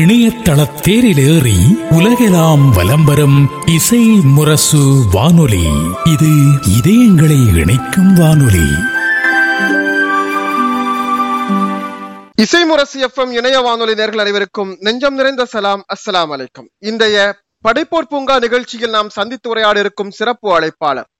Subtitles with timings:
[0.00, 1.58] இணையதள தேரிலேறி
[1.96, 3.38] உலகெல்லாம் வலம்பெறும்
[3.74, 4.00] இசை
[4.34, 4.80] முரசு
[5.14, 5.66] வானொலி
[6.12, 6.30] இது
[6.76, 8.66] இதயங்களை இணைக்கும் வானொலி
[12.38, 17.18] இசை முரசு எஃப்எம் இணைய வானொலி நேர்கள் அனைவருக்கும் நெஞ்சம் நிறைந்த சலாம் அஸ்லாம் அலைக்கும் இன்றைய
[17.64, 21.08] படைப்போர் பூங்கா நிகழ்ச்சியில் நாம் சந்தித்து உரையாட இருக்கும் சிறப்பு அழைப்பாளர்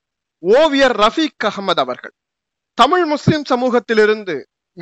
[0.43, 2.15] ஓவியர் ரஃபீக் அகமது அவர்கள்
[2.79, 4.37] தமிழ் முஸ்லிம் சமூகத்திலிருந்து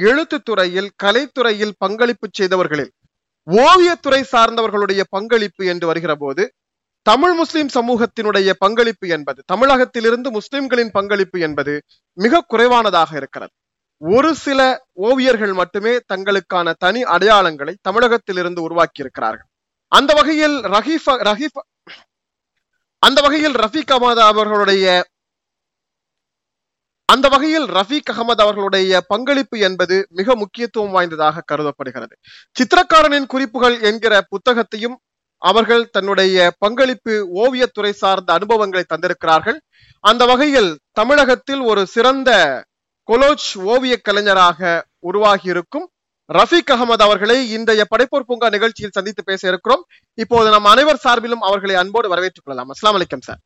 [0.00, 2.93] எழுத்துத்துறையில் கலைத்துறையில் பங்களிப்பு செய்தவர்களில்
[3.47, 6.43] ஓவியத்துறை சார்ந்தவர்களுடைய பங்களிப்பு என்று வருகிற போது
[7.07, 11.75] தமிழ் முஸ்லிம் சமூகத்தினுடைய பங்களிப்பு என்பது தமிழகத்திலிருந்து முஸ்லிம்களின் பங்களிப்பு என்பது
[12.19, 13.53] மிக குறைவானதாக இருக்கிறது
[14.03, 14.61] ஒரு சில
[15.03, 19.49] ஓவியர்கள் மட்டுமே தங்களுக்கான தனி அடையாளங்களை தமிழகத்திலிருந்து உருவாக்கி இருக்கிறார்கள்
[19.93, 21.61] அந்த வகையில் ரஹீஃப் ரஹீஃப்
[23.03, 24.87] அந்த வகையில் ரஃபீக் அமாதா அவர்களுடைய
[27.11, 32.15] அந்த வகையில் ரஃபீக் அகமது அவர்களுடைய பங்களிப்பு என்பது மிக முக்கியத்துவம் வாய்ந்ததாக கருதப்படுகிறது
[32.57, 34.97] சித்திரக்காரனின் குறிப்புகள் என்கிற புத்தகத்தையும்
[35.43, 39.59] அவர்கள் தன்னுடைய பங்களிப்பு ஓவியத்துறை சார்ந்த அனுபவங்களை தந்திருக்கிறார்கள்
[40.05, 42.31] அந்த வகையில் தமிழகத்தில் ஒரு சிறந்த
[43.09, 44.61] கொலோச் ஓவிய கலைஞராக
[45.05, 45.87] உருவாகி இருக்கும்
[46.29, 49.83] ரஃபீக் அகமது அவர்களை இன்றைய படைப்போர் பூங்கா நிகழ்ச்சியில் சந்தித்து பேச இருக்கிறோம்
[50.19, 53.41] இப்போது நம் அனைவர் சார்பிலும் அவர்களை அன்போடு வரவேற்றுக் கொள்ளலாம் அஸ்லாம் வலைக்கம் சார்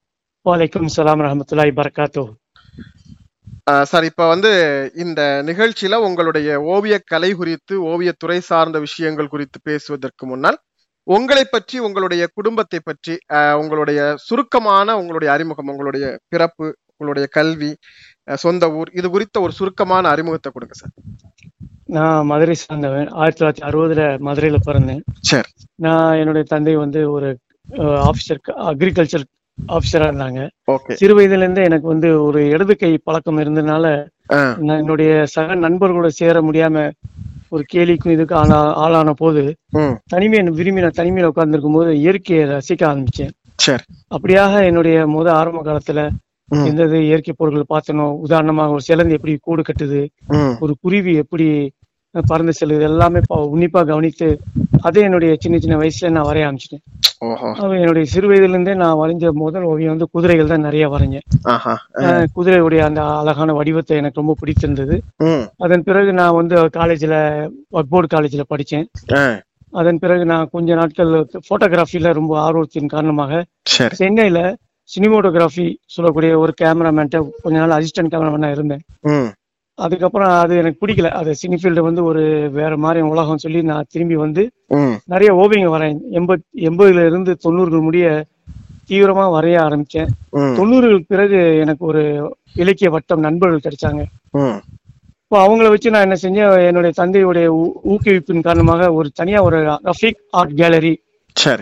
[0.47, 2.25] வலைக்கம் சலாம் ரஹமத்துல்லாய் பரகாத்தூ
[3.87, 4.51] சார் இப்ப வந்து
[4.95, 5.21] இந்த
[5.45, 10.59] நிகழ்ச்சியில உங்களுடைய ஓவிய கலை குறித்து ஓவியத்துறை சார்ந்த விஷயங்கள் குறித்து பேசுவதற்கு முன்னால்
[11.07, 13.15] உங்களை பற்றி உங்களுடைய குடும்பத்தை பற்றி
[13.59, 16.67] உங்களுடைய சுருக்கமான உங்களுடைய அறிமுகம் உங்களுடைய பிறப்பு
[16.93, 17.71] உங்களுடைய கல்வி
[18.39, 20.95] சொந்த ஊர் இது குறித்த ஒரு சுருக்கமான அறிமுகத்தை கொடுங்க சார்
[21.89, 25.51] நான் மதுரை சார்ந்தவன் ஆயிரத்தி தொள்ளாயிரத்தி அறுபதுல மதுரையில பிறந்தேன் சரி
[25.79, 27.31] நான் என்னுடைய தந்தை வந்து ஒரு
[28.03, 28.41] ஆபிசர்
[28.67, 29.27] அக்ரிகல்ச்சர்
[29.59, 30.41] ஆஃபீஸரா இருந்தாங்க
[30.95, 33.85] சிறு வயதுல இருந்து எனக்கு வந்து ஒரு இடது கை பழக்கம் இருந்ததுனால
[34.61, 36.87] நான் என்னுடைய சக நண்பர் கூட சேர முடியாம
[37.49, 39.43] ஒரு கேலிக்கும் இதுக்கு ஆனா ஆளான போது
[40.07, 43.33] தனிமையை விரும்பி நான் தனிமையில உட்கார்ந்துருக்கும் போது இயற்கையை ரசிக்க ஆரம்பிச்சேன்
[44.11, 46.03] அப்படியாக என்னுடைய முத ஆரம்ப காலத்துல
[46.65, 50.01] எந்த இயற்கை பொருட்கள் பார்த்தனோ உதாரணமாக ஒரு சிலந்து எப்படி கூடு கட்டுது
[50.61, 51.47] ஒரு குருவி எப்படி
[52.23, 53.21] பறந்து செல்வது எல்லாமே
[53.47, 54.29] உன்னிப்பா கவனித்து
[54.81, 56.85] அதே என்னுடைய சின்ன சின்ன வயசுல நான் வரைய ஆரம்பிச்சிட்டேன்
[57.77, 63.03] என்னுடைய சிறு வயதுல இருந்தே நான் வரைஞ்ச முதல் ஓவியம் வந்து குதிரைகள் தான் நிறைய வரைஞ்சேன் குதிரையுடைய அந்த
[63.15, 64.97] அழகான வடிவத்தை எனக்கு ரொம்ப பிடித்திருந்தது
[65.59, 67.17] அதன் பிறகு நான் வந்து காலேஜ்ல
[67.71, 68.87] ஒர்க் போர்டு காலேஜ்ல படிச்சேன்
[69.73, 71.13] அதன் பிறகு நான் கொஞ்ச நாட்கள்
[71.49, 73.43] போட்டோகிராஃபில ரொம்ப ஆர்வத்தின் காரணமாக
[73.95, 74.41] சென்னையில
[74.91, 77.15] சினிமோட்டோகிராஃபி சொல்லக்கூடிய ஒரு கேமராமேன்
[77.43, 78.85] கொஞ்ச நாள் அசிஸ்டன்ட் கேமராமேனா இருந்தேன்
[79.79, 82.23] அதுக்கப்புறம் அது எனக்கு பிடிக்கல அது சினிஃபீல்டு வந்து ஒரு
[82.51, 84.43] வேற மாதிரி உலகம் சொல்லி நான் திரும்பி வந்து
[85.07, 88.07] நிறைய ஓவியங்கள் வரேன் எண்பத் எண்பதுல இருந்து தொண்ணூறுகள் முடிய
[88.89, 90.11] தீவிரமா வரைய ஆரம்பிச்சேன்
[90.57, 92.03] தொண்ணூறுகளுக்கு பிறகு எனக்கு ஒரு
[92.57, 94.03] இலக்கிய வட்டம் நண்பர்கள் கிடைச்சாங்க
[95.25, 97.47] இப்போ அவங்கள வச்சு நான் என்ன செஞ்சேன் என்னுடைய தந்தையுடைய
[97.85, 99.59] ஊக்குவிப்பின் காரணமாக ஒரு தனியா ஒரு
[99.85, 100.95] ரஃபிக் ஆர்ட் கேலரி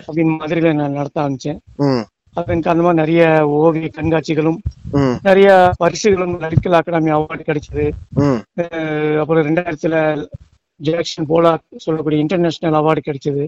[0.00, 1.61] அப்படின்னு மாதிரில நான் நடத்த ஆரம்பிச்சேன்
[2.37, 3.23] அதன் காரணமா நிறைய
[3.57, 4.59] ஓவிய கண்காட்சிகளும்
[5.21, 5.49] நிறைய
[5.79, 7.85] பரிசுகளும் நடிக்கல் அகாடமி அவார்டு கிடைச்சது
[9.21, 9.97] அப்புறம் ரெண்டாயிரத்துல
[10.81, 11.53] ஜாக்சன் போலா
[11.77, 13.45] சொல்லக்கூடிய இன்டர்நேஷனல் அவார்டு கிடைச்சது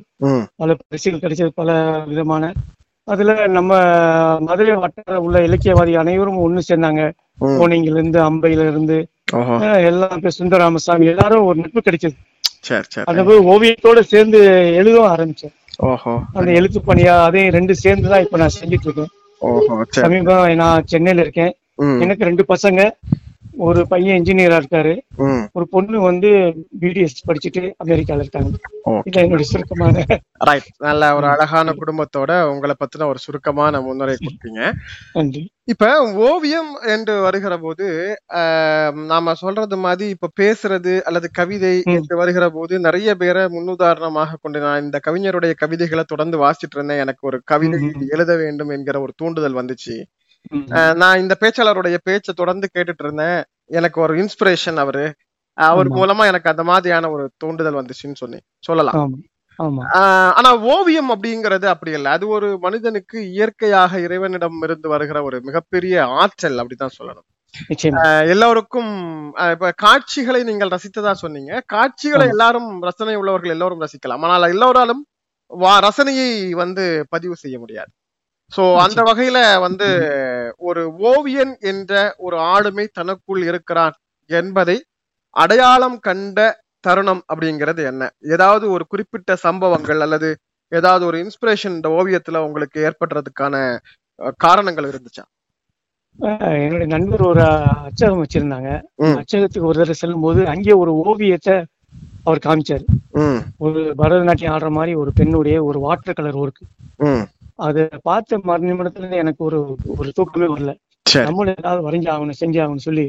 [0.56, 1.71] பல பரிசுகள் கிடைச்சது பல
[2.05, 2.53] விதமான
[3.09, 3.72] அதுல நம்ம
[4.41, 7.03] மதுரை வட்டார உள்ள இலக்கியவாதி அனைவரும் ஒண்ணு சேர்ந்தாங்க
[7.56, 8.99] கோனிங்கில இருந்து அம்பையில இருந்து
[9.84, 13.22] எல்லாம் சுந்தரராமசாமி எல்லாரும் ஒரு நட்பு கிடைச்சது அந்த
[13.53, 14.38] ஓவியத்தோட சேர்ந்து
[14.75, 15.55] எழுதவும் ஆரம்பிச்சேன்
[15.82, 21.25] ஓஹோ அந்த எழுத்து பணியா அதையும் ரெண்டு சேர்ந்து தான் இப்ப நான் செஞ்சுட்டு இருக்கேன் சமீபம் நான் சென்னையில
[21.25, 21.53] இருக்கேன்
[22.00, 22.81] எனக்கு ரெண்டு பசங்க
[23.59, 24.93] ஒரு பையன் இன்ஜினியரா இருக்காரு
[25.53, 26.31] ஒரு பொண்ணு வந்து
[26.81, 30.05] பிடிஎஸ் படிச்சுட்டு அமெரிக்கால இருக்காங்க என்னோட சுருக்கமான
[30.41, 34.62] ரைட் நல்ல ஒரு அழகான குடும்பத்தோட உங்களை பத்தின ஒரு சுருக்கமான முன்னுரை கொடுத்தீங்க
[35.15, 35.87] நன்றி இப்ப
[36.25, 37.87] ஓவியம் என்று வருகிற போது
[39.06, 44.84] நாம சொல்றது மாதிரி இப்ப பேசுறது அல்லது கவிதை என்று வருகிற போது நிறைய பேரை முன்னுதாரணமாக கொண்டு நான்
[44.84, 47.81] இந்த கவிஞருடைய கவிதைகளை தொடர்ந்து வாசிட்டு இருந்தேன் எனக்கு ஒரு கவிதை
[48.09, 49.97] எழுத வேண்டும் என்கிற ஒரு தூண்டுதல் வந்துச்சு
[50.94, 53.38] நான் இந்த பேச்சாளருடைய பேச்சை தொடர்ந்து கேட்டுட்டு இருந்தேன்
[53.71, 55.05] எனக்கு ஒரு இன்ஸ்பிரேஷன் அவரு
[55.59, 59.12] அவர் மூலமா எனக்கு அந்த மாதிரியான ஒரு தூண்டுதல் வந்துச்சுன்னு சொன்னேன் சொல்லலாம்
[60.35, 66.61] ஆனா ஓவியம் அப்படிங்கறது அப்படி இல்லை அது ஒரு மனிதனுக்கு இயற்கையாக இறைவனிடம் இருந்து வருகிற ஒரு மிகப்பெரிய ஆற்றல்
[66.61, 67.29] அப்படிதான் சொல்லணும்
[68.29, 68.93] எல்லோருக்கும்
[69.52, 75.02] இப்ப காட்சிகளை நீங்கள் ரசித்ததா சொன்னீங்க காட்சிகளை எல்லாரும் ரசனை உள்ளவர்கள் எல்லோரும் ரசிக்கலாம் ஆனால் எல்லோராலும்
[75.81, 76.31] ரசனையை
[76.55, 77.93] வந்து பதிவு செய்ய முடியாது
[78.55, 79.88] சோ அந்த வகையில வந்து
[80.61, 81.93] ஒரு ஓவியன் என்ற
[82.19, 83.96] ஒரு ஆளுமை தனக்குள் இருக்கிறான்
[84.31, 84.76] என்பதை
[85.37, 86.38] அடையாளம் கண்ட
[86.85, 88.08] தருணம் அப்படிங்கிறது என்ன
[88.29, 90.31] ஏதாவது ஒரு குறிப்பிட்ட சம்பவங்கள் அல்லது
[90.73, 93.55] ஏதாவது ஒரு இன்ஸ்பிரேஷன் இந்த ஓவியத்துல உங்களுக்கு ஏற்படுறதுக்கான
[94.38, 95.25] காரணங்கள் இருந்துச்சா
[96.58, 97.44] என்னுடைய நண்பர் ஒரு
[97.82, 98.70] அச்சகம் வச்சிருந்தாங்க
[99.14, 101.56] அச்சகத்துக்கு ஒரு தடவை செல்லும் போது அங்கே ஒரு ஓவியத்தை
[102.25, 102.85] அவர் காமிச்சாரு
[103.58, 106.62] ஒரு பரதநாட்டியம் ஆடுற மாதிரி ஒரு பெண்ணுடைய ஒரு வாட்டர் கலர் ஒர்க்
[107.58, 109.61] அது பார்த்த மறுநிமிடத்துல எனக்கு ஒரு
[109.94, 110.73] ஒரு தூக்கமே வரல
[111.06, 113.05] நம்மளும் ஏதாவது வரைஞ்சி ஆகணும் செஞ்சு ஆகணும் சொல்லி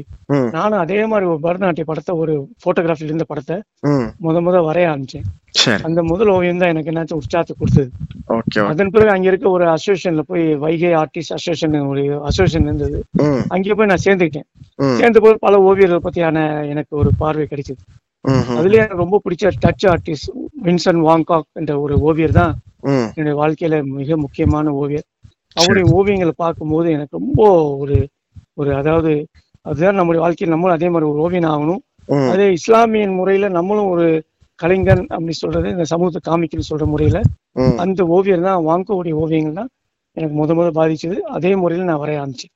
[0.50, 2.34] நானும் அதே மாதிரி ஒரு பரதநாட்டிய படத்தை ஒரு
[2.64, 3.56] போட்டோகிராஃபில இருந்த படத்தை
[4.20, 5.26] முத முத வரைய ஆரம்பிச்சேன்
[5.82, 7.90] அந்த முதல் ஓவியம் தான் எனக்கு என்ன உற்சாகத்தை கொடுத்தது
[8.66, 13.00] அதன் பிறகு அங்க இருக்க ஒரு அசோசியேஷன்ல போய் வைகை ஆர்டிஸ்ட் அசோசியேஷன் ஒரு அசோசியேஷன் இருந்தது
[13.48, 14.48] அங்கே போய் நான் சேர்ந்துக்கிட்டேன்
[14.96, 16.44] சேர்ந்த போது பல ஓவியர்கள் பத்தியான
[16.66, 17.82] எனக்கு ஒரு பார்வை கிடைச்சது
[18.54, 20.30] அதுல எனக்கு ரொம்ப பிடிச்ச டச் ஆர்டிஸ்ட்
[20.62, 22.54] வின்சன் வாங்காக் என்ற ஒரு ஓவியர் தான்
[23.08, 25.06] என்னுடைய வாழ்க்கையில மிக முக்கியமான ஓவியர்
[25.56, 27.42] அவருடைய ஓவியங்களை பார்க்கும்போது எனக்கு ரொம்ப
[27.76, 27.96] ஒரு
[28.54, 29.12] ஒரு அதாவது
[29.66, 31.82] அதுதான் நம்முடைய வாழ்க்கையில் நம்மளும் அதே மாதிரி ஒரு ஓவியன் ஆகணும்
[32.32, 34.06] அதே இஸ்லாமியன் முறையில நம்மளும் ஒரு
[34.58, 37.18] கலைஞன் அப்படின்னு சொல்றது இந்த சமூகத்தை காமிக்கணும்னு சொல்ற முறையில
[37.76, 39.72] அந்த ஓவியம் தான் வாங்கக்கூடிய ஓவியங்கள் தான்
[40.16, 42.52] எனக்கு முத முத பாதிச்சது அதே முறையில நான் வரைய ஆரம்பிச்சேன்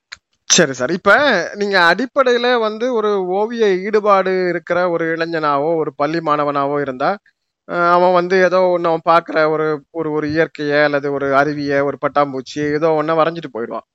[0.49, 1.11] சரி சார் இப்ப
[1.55, 3.09] நீங்க அடிப்படையில வந்து ஒரு
[3.33, 7.11] ஓவிய ஈடுபாடு இருக்கிற ஒரு இளைஞனாவோ ஒரு பள்ளி மாணவனாவோ இருந்தா
[7.91, 9.67] அவன் வந்து ஏதோ ஒன்று அவன் பார்க்குற ஒரு
[9.91, 13.87] ஒரு ஒரு இயற்கையை அல்லது ஒரு அருவியை ஒரு பட்டாம்பூச்சி ஏதோ ஒன்று வரைஞ்சிட்டு போயிடுவான்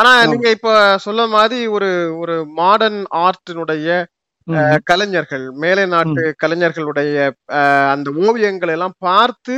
[0.00, 0.70] ஆனா நீங்க இப்ப
[0.98, 1.90] சொல்ல மாதிரி ஒரு
[2.18, 4.04] ஒரு மாடர்ன் ஆர்டினுடைய
[4.84, 7.16] கலைஞர்கள் மேலை நாட்டு கலைஞர்களுடைய
[7.86, 9.56] அந்த ஓவியங்களை எல்லாம் பார்த்து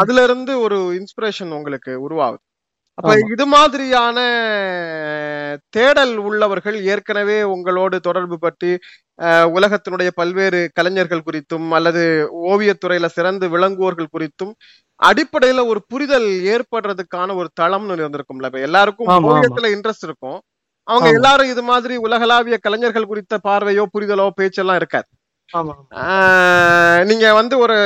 [0.00, 2.42] அதுல இருந்து ஒரு இன்ஸ்பிரேஷன் உங்களுக்கு உருவாகுது
[3.02, 4.18] அப்ப இது மாதிரியான
[5.68, 8.70] தேடல் உள்ளவர்கள் ஏற்கனவே உங்களோடு தொடர்பு பற்றி
[9.52, 12.02] உலகத்தினுடைய பல்வேறு கலைஞர்கள் குறித்தும் அல்லது
[12.50, 14.52] ஓவியத்துறையில சிறந்து விளங்குவோர்கள் குறித்தும்
[15.00, 20.38] அடிப்படையில ஒரு புரிதல் ஏற்படுறதுக்கான ஒரு தளம்னு இருந்திருக்கும்ல எல்லாருக்கும் ஓவியத்துல இன்ட்ரெஸ்ட் இருக்கும்
[20.88, 25.08] அவங்க எல்லாரும் இது மாதிரி உலகளாவிய கலைஞர்கள் குறித்த பார்வையோ புரிதலோ பேச்செல்லாம் இருக்காது
[27.06, 27.76] நீங்க வந்து ஒரு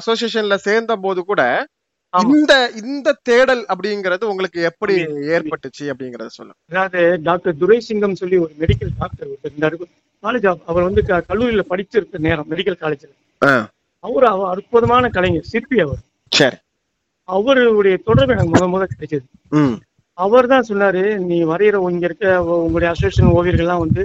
[0.00, 1.42] அசோசியேஷன்ல சேர்ந்த போது கூட
[2.14, 4.94] இந்த இந்த தேடல் அப்படிங்கறது உங்களுக்கு எப்படி
[5.30, 9.76] ஏற்பட்டுச்சு அப்படிங்கறத சொல்லு அதாவது டாக்டர் துரைசிங்கம் சொல்லி ஒரு மெடிக்கல் டாக்டர் ஒருத்தர்
[10.24, 13.14] காலேஜ் அவர் வந்து கல்லூரியில படிச்சிருக்க நேரம் மெடிக்கல் காலேஜ்ல
[14.04, 16.02] அவரு அவர் அற்புதமான கலைஞர் சிற்பி அவர்
[16.32, 16.58] சரி
[17.28, 19.26] அவருடைய தொடர்பு எனக்கு முத முத கிடைச்சது
[20.18, 22.26] அவர் தான் சொன்னாரு நீ வரைகிற இங்க இருக்க
[22.58, 24.02] உங்களுடைய அசோசியேஷன் ஓவியர்கள்லாம் வந்து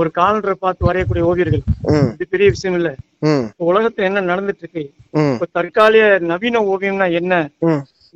[0.00, 1.64] ஒரு காலண்டரை பார்த்து வரையக்கூடிய ஓவியர்கள்
[2.12, 2.90] இது பெரிய விஷயம் இல்ல
[3.68, 4.84] உலகத்துல என்ன நடந்துட்டு இருக்கு
[5.30, 7.34] இப்ப தற்காலிக நவீன ஓவியம்னா என்ன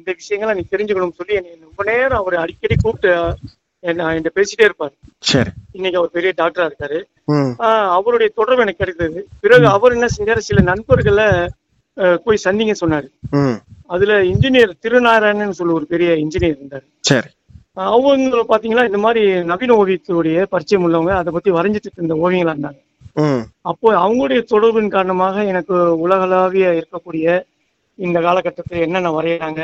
[0.00, 3.12] இந்த விஷயங்களை நீ தெரிஞ்சுக்கணும்னு சொல்லி என்ன ரொம்ப நேரம் அவர் அடிக்கடி கூப்பிட்டு
[3.84, 4.94] என்ன என்கிட்ட பேசிட்டே இருப்பாரு
[5.72, 6.98] இன்னைக்கு அவர் பெரிய டாக்டரா இருக்காரு
[7.90, 11.28] அவருடைய தொடர்பு எனக்கு கிடைத்தது பிறகு அவர் என்ன செஞ்சாரு சில நண்பர்களை
[12.24, 13.08] போய் சந்திங்க சொன்னாரு
[13.86, 16.86] அதுல இன்ஜினியர் திருநாராயணன் சொல்லி ஒரு பெரிய இன்ஜினியர் இருந்தாரு
[17.86, 22.80] அவங்க பாத்தீங்கன்னா இந்த மாதிரி நவீன ஓவியத்துடைய பரிச்சயம் உள்ளவங்க அதை பத்தி வரைஞ்சிட்டு இருந்த ஓவியங்களா இருந்தாங்க
[23.62, 27.26] அப்போ அவங்களுடைய தொடர்பின் காரணமாக எனக்கு உலகளாவிய இருக்கக்கூடிய
[27.98, 29.62] இந்த காலகட்டத்துல என்னென்ன வரையறாங்க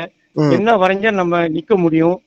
[0.49, 2.17] என்ன வரைஞ்சா நம்ம நிக்க முடியும்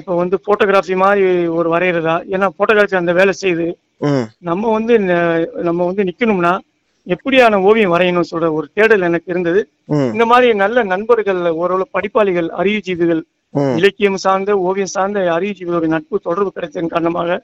[0.00, 1.24] இப்ப வந்து போட்டோகிராஃபி மாதிரி
[1.48, 3.68] ஒரு வரைகிறதா ஏன்னா போட்டோகிராஃபி அந்த வேலை செய்யுது
[4.40, 4.94] நம்ம வந்து
[5.62, 6.52] நம்ம வந்து நிக்கணும்னா
[7.06, 9.60] எப்படியான ஓவியம் வரையணும் சொல்ற ஒரு தேடல் எனக்கு இருந்தது
[10.12, 13.22] இந்த மாதிரி நல்ல நண்பர்கள் ஓரளவு படிப்பாளிகள் அறிவுஜீவிகள்
[13.76, 17.40] இலக்கியம் சார்ந்த ஓவியம் சார்ந்த அறிவுஜீவிகளோட நட்பு தொடர்பு கிடைத்ததன் காரணமாக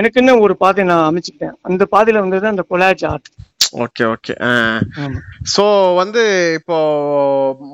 [0.00, 3.30] எனக்குன்னு ஒரு பாதை நான் அமைச்சுக்கிட்டேன் அந்த பாதையில வந்தது அந்த collage art
[3.78, 4.34] okay okay
[5.52, 5.64] so
[5.94, 6.22] வந்து
[6.56, 6.78] இப்போ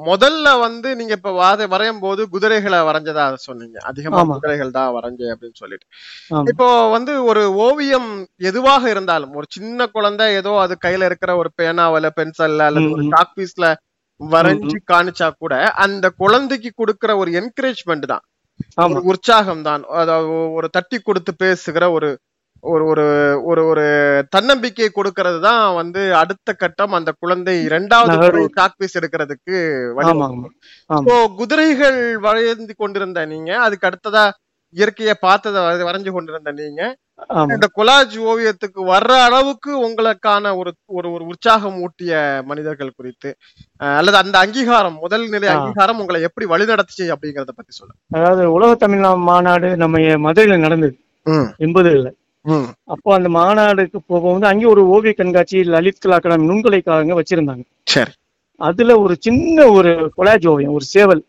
[0.06, 5.60] முதல்ல வந்து நீங்க இப்ப வாத வரையும் போது குதிரைகளை வரைஞ்சதா சொன்னீங்க அதிகமா குதிரைகள் தான் வரைஞ்சேன் அப்படின்னு
[5.62, 5.86] சொல்லிட்டு
[6.46, 8.10] இப்போ வந்து ஒரு ஓவியம்
[8.42, 13.68] எதுவாக இருந்தாலும் ஒரு சின்ன குழந்தை ஏதோ அது கையில இருக்கிற ஒரு பேனாவில பென்சில்ல அல்லது ஒரு சாக்பீஸ்ல
[14.20, 18.24] வரைஞ்சு காணிச்சா கூட அந்த குழந்தைக்கு கொடுக்கற ஒரு என்கரேஜ்மெண்ட் தான்
[19.04, 19.82] உற்சாகம் தான்
[20.54, 22.10] ஒரு தட்டி கொடுத்து பேசுகிற ஒரு
[22.64, 23.04] ஒரு ஒரு
[23.44, 23.84] ஒரு ஒரு
[24.28, 29.58] தன்னம்பிக்கை கொடுக்கறது தான் வந்து அடுத்த கட்டம் அந்த குழந்தை இரண்டாவது காக்பீஸ் எடுக்கிறதுக்கு
[30.90, 34.24] இப்போ குதிரைகள் வரைந்து கொண்டிருந்த நீங்க அதுக்கு அடுத்ததா
[34.74, 36.82] இயற்கையை பார்த்ததை வரைஞ்சு கொண்டிருந்த நீங்க
[37.50, 42.18] இந்த கொலாஜ் ஓவியத்துக்கு வர்ற அளவுக்கு உங்களுக்கான ஒரு ஒரு ஒரு உற்சாகம் ஊட்டிய
[42.46, 43.30] மனிதர்கள் குறித்து
[43.92, 49.04] அல்லது அந்த அங்கீகாரம் முதல் நிலை அங்கீகாரம் உங்களை எப்படி வழிநடத்துச்சு அப்படிங்கறத பத்தி சொல்ல அதாவது உலக தமிழ்
[49.22, 50.96] மாநாடு நம்ம மதுரையில நடந்தது
[51.58, 52.12] எண்பதுல
[52.86, 57.64] அப்போ அந்த மாநாடுக்கு போகும்போது அங்கே ஒரு ஓவிய கண்காட்சி லலித் கலா அகாடமி நுண்கலைக்காரங்க வச்சிருந்தாங்க
[58.60, 61.22] அதுல ஒரு சின்ன ஒரு கொலாஜ் ஓவியம் ஒரு சேவல்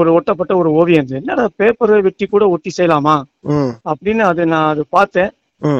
[0.00, 3.16] ஒரு ஒட்டப்பட்ட ஒரு ஓவியம் இருந்தது என்னடா பேப்பரை வெட்டி கூட ஒட்டி செய்யலாமா
[3.84, 5.30] அப்படின்னு அது நான் அது பார்த்தேன்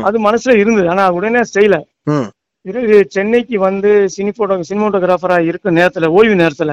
[0.03, 1.77] அது மனசுல இருந்தது ஆனா உடனே செய்யல
[2.67, 6.73] பிறகு சென்னைக்கு வந்து சினி போட்டோ சினிமோட்டோகிராஃபரா இருக்க நேரத்துல ஓய்வு நேரத்துல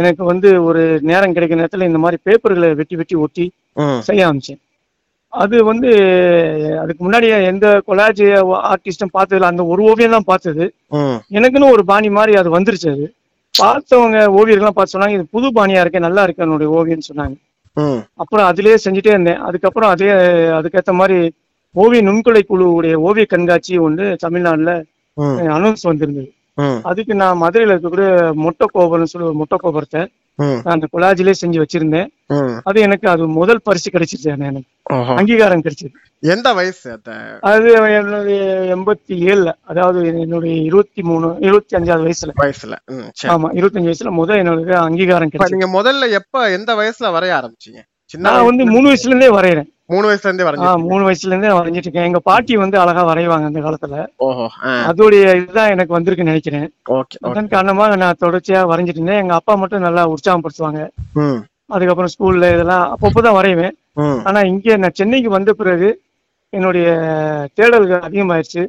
[0.00, 3.44] எனக்கு வந்து ஒரு நேரம் கிடைக்கிற நேரத்துல இந்த மாதிரி பேப்பர்களை வெட்டி வெட்டி ஒட்டி
[4.00, 4.60] செய்ய ஆரம்பிச்சேன்
[5.32, 5.90] அது வந்து
[6.82, 8.22] அதுக்கு முன்னாடி எந்த கொலாஜ்
[8.64, 10.66] ஆர்டிஸ்டும் பார்த்ததுல அந்த ஒரு ஓவியம் தான் பார்த்தது
[11.30, 13.06] எனக்குன்னு ஒரு பாணி மாதிரி அது வந்துருச்சு அது
[13.56, 17.36] பார்த்தவங்க ஓவியர்கள்லாம் பார்த்து சொன்னாங்க இது புது பாணியா இருக்கு நல்லா இருக்கு என்னுடைய ஓவியம்னு சொன்னாங்க
[18.16, 20.10] அப்புறம் அதுலயே செஞ்சுட்டே இருந்தேன் அதுக்கப்புறம் அதே
[20.56, 21.18] அதுக்கேத்த மாதிரி
[21.74, 24.72] ஓவிய நுண்கொலை குழுவுடைய ஓவிய கண்காட்சி ஒன்று தமிழ்நாடுல
[25.50, 26.30] அனௌன்ஸ் வந்திருந்தது
[26.82, 28.08] அதுக்கு நான் மதுரையில இருக்கக்கூடிய
[28.44, 30.02] மொட்டை கோபுரம் சொல்லி ஒரு மொட்டை கோபுரத்தை
[30.66, 32.08] அந்த கொலாஜிலே செஞ்சு வச்சிருந்தேன்
[32.62, 34.72] அது எனக்கு அது முதல் பரிசு கிடைச்சிருச்சு எனக்கு
[35.14, 35.92] அங்கீகாரம் கிடைச்சது
[36.22, 36.90] எந்த வயசு
[37.48, 38.40] அது என்னுடைய
[38.74, 42.76] எண்பத்தி ஏழுல அதாவது என்னுடைய இருபத்தி மூணு இருபத்தி அஞ்சாவது வயசுல வயசுல
[43.28, 47.82] ஆமா இருபத்தஞ்சு வயசுல முதல் என்னோட அங்கீகாரம் கிடைச்சு நீங்க முதல்ல எப்ப எந்த வயசுல வரைய ஆரம்பிச்சீங்க
[48.14, 52.08] நான் வந்து மூணு வயசுல இருந்தே வரையறேன் மூணு வயசுல இருந்தே வரைஞ்சு மூணு வயசுல இருந்தே வரைஞ்சிட்டு இருக்கேன்
[52.08, 53.96] எங்க பாட்டி வந்து அழகா வரைவாங்க அந்த காலத்துல
[54.88, 56.66] அதோடைய இதுதான் எனக்கு வந்திருக்குன்னு நினைக்கிறேன்
[57.28, 60.80] அதன் காரணமா நான் தொடர்ச்சியா வரைஞ்சிட்டு இருந்தேன் எங்க அப்பா மட்டும் நல்லா உற்சாகப்படுத்துவாங்க
[61.70, 63.74] அதுக்கப்புறம் ஸ்கூல்ல இதெல்லாம் அப்பப்போதான் வரைவேன்
[64.24, 65.88] ஆனா இங்க நான் சென்னைக்கு வந்த பிறகு
[66.52, 66.86] என்னுடைய
[67.56, 68.62] தேடல்கள் அதிகமாயிருச்சு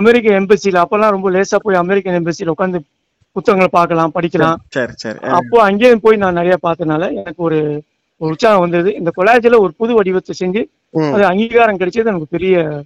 [0.00, 2.80] அமெரிக்க எம்பசியில அப்பெல்லாம் ரொம்ப லேசா போய் அமெரிக்கன் எம்பசியில உட்காந்து
[3.36, 4.56] புத்தகங்களை பார்க்கலாம் படிக்கலாம்
[5.32, 7.58] அப்போ அங்கேயும் போய் நான் நிறைய பார்த்தனால எனக்கு ஒரு
[8.20, 10.62] ஒரு உற்சாகம் வந்தது இந்த கொலாஜில ஒரு புது வடிவத்தை செஞ்சு
[11.08, 12.54] அது அங்கீகாரம் கிடைச்சது எனக்கு பெரிய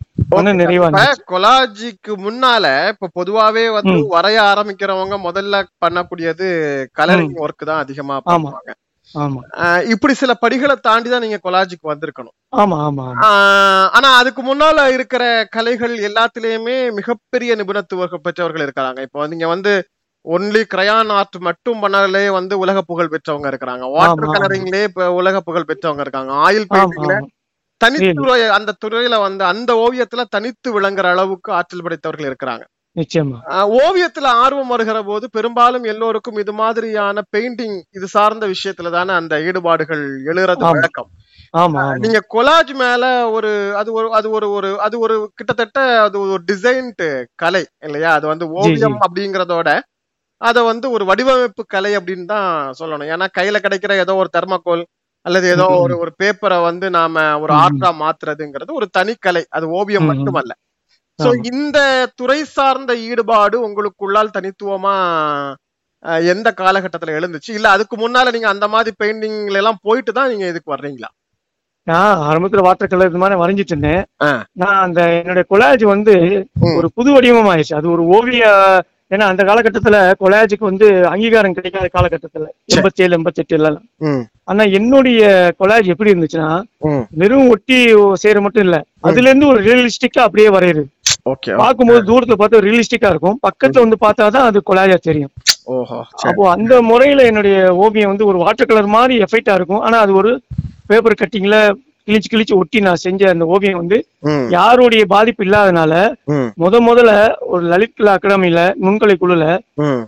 [0.59, 6.49] நிறைவா கொலாஜிக்கு முன்னால இப்ப பொதுவாவே வந்து வரைய ஆரம்பிக்கிறவங்க முதல்ல பண்ணக்கூடியது
[7.01, 8.73] கலரிங் ஒர்க் தான் அதிகமா பண்ணுவாங்க
[9.87, 13.07] இப்படி சில படிகளை தாண்டி தான் நீங்க கொலாஜிக்கு வந்திருக்கணும் ஆமா ஆமா
[13.93, 15.25] ஆனா அதுக்கு முன்னால இருக்கிற
[15.51, 19.75] கலைகள் எல்லாத்துலயுமே மிகப்பெரிய நிபுணத்துவ பெற்றவர்கள் இருக்கிறாங்க இப்ப நீங்க வந்து
[20.25, 25.69] ஒன்லி கிரையான் ஆர்ட் மட்டும் பண்ணாலே வந்து உலக புகழ் பெற்றவங்க இருக்கிறாங்க வாட்டர் கலரிங்லயே இப்ப உலக புகழ்
[25.71, 27.17] பெற்றவங்க இருக்காங்க ஆயில் பெயிண்டிங்ல
[27.81, 32.65] தனித்துறை அந்த துறையில வந்து அந்த ஓவியத்துல தனித்து விளங்குற அளவுக்கு ஆற்றல் படைத்தவர்கள் இருக்கிறாங்க
[33.79, 40.05] ஓவியத்துல ஆர்வம் வருகிற போது பெரும்பாலும் எல்லோருக்கும் இது மாதிரியான பெயிண்டிங் இது சார்ந்த விஷயத்துல தானே அந்த ஈடுபாடுகள்
[40.25, 41.11] எழுறது வழக்கம்
[41.97, 43.05] நீங்க கொலாஜ் மேல
[43.31, 43.51] ஒரு
[43.77, 47.05] அது ஒரு அது ஒரு ஒரு அது ஒரு கிட்டத்தட்ட அது ஒரு டிசைன்ட்
[47.37, 49.69] கலை இல்லையா அது வந்து ஓவியம் அப்படிங்கறதோட
[50.41, 52.51] அதை வந்து ஒரு வடிவமைப்பு கலை அப்படின்னு தான்
[52.79, 54.83] சொல்லணும் ஏன்னா கையில கிடைக்கிற ஏதோ ஒரு தெர்மக்கோல்
[55.27, 60.53] அல்லது ஏதோ ஒரு ஒரு பேப்பரை வந்து நாம ஒரு ஆர்டா மாத்துறதுங்கிறது ஒரு தனிக்கலை அது ஓவியம் மட்டுமல்ல
[61.19, 61.79] சோ இந்த
[62.15, 64.95] துறை சார்ந்த ஈடுபாடு உங்களுக்குள்ளால் தனித்துவமா
[66.31, 70.75] எந்த காலகட்டத்துல எழுந்துச்சு இல்ல அதுக்கு முன்னால நீங்க அந்த மாதிரி பெயிண்டிங்ல எல்லாம் போயிட்டு தான் நீங்க இதுக்கு
[70.75, 71.11] வர்றீங்களா
[71.87, 74.03] நான் ஆரம்பத்துல வாட்டர் கலர் இது மாதிரி வரைஞ்சிட்டு இருந்தேன்
[74.55, 76.15] நான் அந்த என்னுடைய கொலாஜ் வந்து
[76.73, 78.45] ஒரு புது வடிவம் ஆயிடுச்சு அது ஒரு ஓவிய
[79.11, 83.71] ஏன்னா அந்த காலகட்டத்துல கொலாஜுக்கு வந்து அங்கீகாரம் கிடைக்காத காலகட்டத்துல எண்பத்தி ஏழு எண்பத்தி இல்ல
[84.45, 85.21] ஆனா என்னுடைய
[85.61, 86.51] கொலாஜ் எப்படி இருந்துச்சுன்னா
[87.15, 87.79] வெறும் ஒட்டி
[88.23, 90.85] செய்யற மட்டும் இல்ல அதுல இருந்து ஒரு ரியலிஸ்டிக்கா அப்படியே வரையுது
[91.57, 95.33] பார்க்கும்போது தூரத்துல பார்த்தா ரியலிஸ்டிக்கா இருக்கும் பக்கத்துல வந்து பார்த்தாதான் அது கொலாஜா தெரியும்
[96.25, 100.33] அப்போ அந்த முறையில என்னுடைய ஓவியம் வந்து ஒரு வாட்டர் கலர் மாதிரி எஃபெக்டா இருக்கும் ஆனா அது ஒரு
[100.87, 101.59] பேப்பர் கட்டிங்ல
[102.09, 103.99] கிழிச்சு கிழிச்சு ஒட்டி நான் செஞ்ச அந்த ஓவியம் வந்து
[104.51, 105.93] யாருடைய பாதிப்பு இல்லாதனால
[106.63, 107.13] முத முதல்ல
[107.53, 109.47] ஒரு லலித் கலா அகாடமியில நுண்கலை குழுல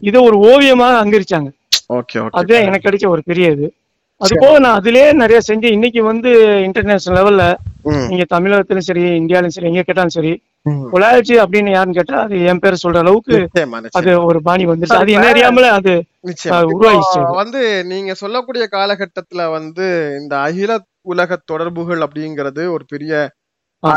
[0.02, 1.50] இதை ஒரு ஓவியமா அங்கரிச்சாங்க
[2.35, 3.69] அதுதான் எனக்கு கிடைச்ச ஒரு பெரிய இது
[4.21, 6.31] அது போக நான் அதுலயே நிறைய செஞ்சு இன்னைக்கு வந்து
[6.66, 7.45] இன்டர்நேஷனல் லெவல்ல
[8.07, 10.33] நீங்க தமிழகத்திலும் சரி இந்தியாலும் சரி எங்க கேட்டாலும் சரி
[10.87, 13.37] குலாய்ச்சி அப்படின்னு யாருன்னு கேட்டா அது என் பேர் சொல்ற அளவுக்கு
[13.99, 15.95] அது ஒரு பாணி வந்துச்சு அது என்ன அறியாமல அது
[16.71, 17.62] உருவாயிடுச்சு வந்து
[17.87, 19.87] நீங்க சொல்லக்கூடிய காலகட்டத்துல வந்து
[20.21, 20.78] இந்த அகில
[21.07, 23.12] உலக தொடர்புகள் அப்படிங்கிறது ஒரு பெரிய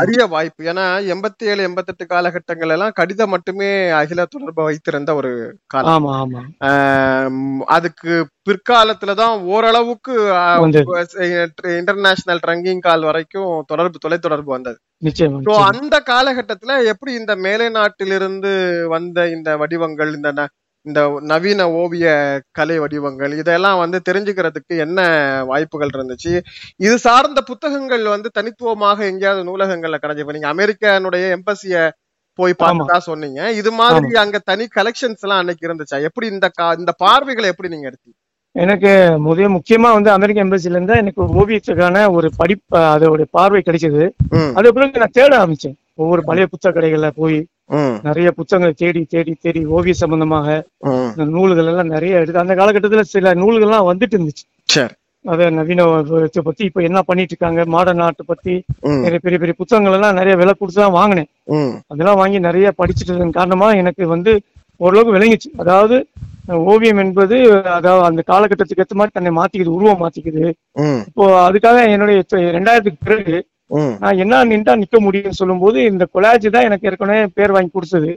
[0.00, 3.70] அரிய வாய்ப்பு ஏன்னா எண்பத்தி ஏழு எண்பத்தெட்டு காலகட்டங்கள் எல்லாம் கடிதம் மட்டுமே
[3.90, 5.30] அகில தொடர்பு வைத்திருந்த ஒரு
[5.66, 6.08] காலம்
[7.68, 8.14] அதுக்கு
[8.42, 10.14] பிற்காலத்துலதான் ஓரளவுக்கு
[11.76, 14.78] இன்டர்நேஷனல் ட்ரங்கிங் கால் வரைக்கும் தொடர்பு தொலைத்தொடர்பு வந்தது
[15.64, 18.52] அந்த காலகட்டத்துல எப்படி இந்த மேலை நாட்டிலிருந்து
[18.88, 20.30] வந்த இந்த வடிவங்கள் இந்த
[20.86, 22.06] இந்த நவீன ஓவிய
[22.52, 25.00] கலை வடிவங்கள் இதெல்லாம் வந்து தெரிஞ்சுக்கிறதுக்கு என்ன
[25.44, 26.32] வாய்ப்புகள் இருந்துச்சு
[26.78, 31.82] இது சார்ந்த புத்தகங்கள் வந்து தனித்துவமாக எங்கேயாவது நூலகங்கள்ல கிடைச்சி நீங்க அமெரிக்கனுடைய எம்பசிய
[32.38, 36.48] போய் பார்த்தா சொன்னீங்க இது மாதிரி அங்க தனி கலெக்ஷன்ஸ் எல்லாம் அன்னைக்கு இருந்துச்சா எப்படி இந்த
[36.78, 38.18] இந்த பார்வைகளை எப்படி நீங்க எடுத்தீங்க
[38.56, 38.90] எனக்கு
[39.18, 44.02] முதல் முக்கியமா வந்து அமெரிக்க எம்பசில இருந்து எனக்கு ஓவியத்துக்கான ஒரு படிப்பு அதோட பார்வை கிடைச்சது
[44.54, 47.38] அதுக்கப்புறம் நான் தேட ஆரம்பிச்சேன் ஒவ்வொரு பழைய புத்தக கடைகள்ல போய்
[48.00, 50.48] நிறைய புத்தகங்களை தேடி தேடி தேடி ஓவிய சம்பந்தமாக
[51.28, 54.46] நூல்கள் எல்லாம் நிறைய எடுத்து அந்த காலகட்டத்துல சில நூல்கள் எல்லாம் வந்துட்டு இருந்துச்சு
[55.24, 55.86] அத நவீன
[56.44, 58.54] பத்தி இப்ப என்ன பண்ணிட்டு இருக்காங்க மாடர்ன் ஆர்ட் பத்தி
[58.98, 61.30] நிறைய பெரிய பெரிய புத்தகங்கள் எல்லாம் நிறைய விலை கொடுத்துதான் வாங்கினேன்
[61.86, 64.34] அதெல்லாம் வாங்கி நிறைய படிச்சுட்டு காரணமா எனக்கு வந்து
[64.80, 65.96] ஓரளவுக்கு விளங்கிச்சு அதாவது
[66.66, 67.36] ஓவியம் என்பது
[67.70, 70.44] அதாவது அந்த காலகட்டத்துக்கு ஏற்ற மாதிரி தன்னை மாத்திக்குது உருவம் மாத்திக்குது
[71.06, 73.36] இப்போ அதுக்காக என்னுடைய ரெண்டாயிரத்துக்கு பிறகு
[74.00, 78.10] நான் என்ன நின்றா நிக்க முடியும்னு சொல்லும் போது இந்த கொலாஜ் தான் எனக்கு ஏற்கனவே பேர் வாங்கி கொடுத்தது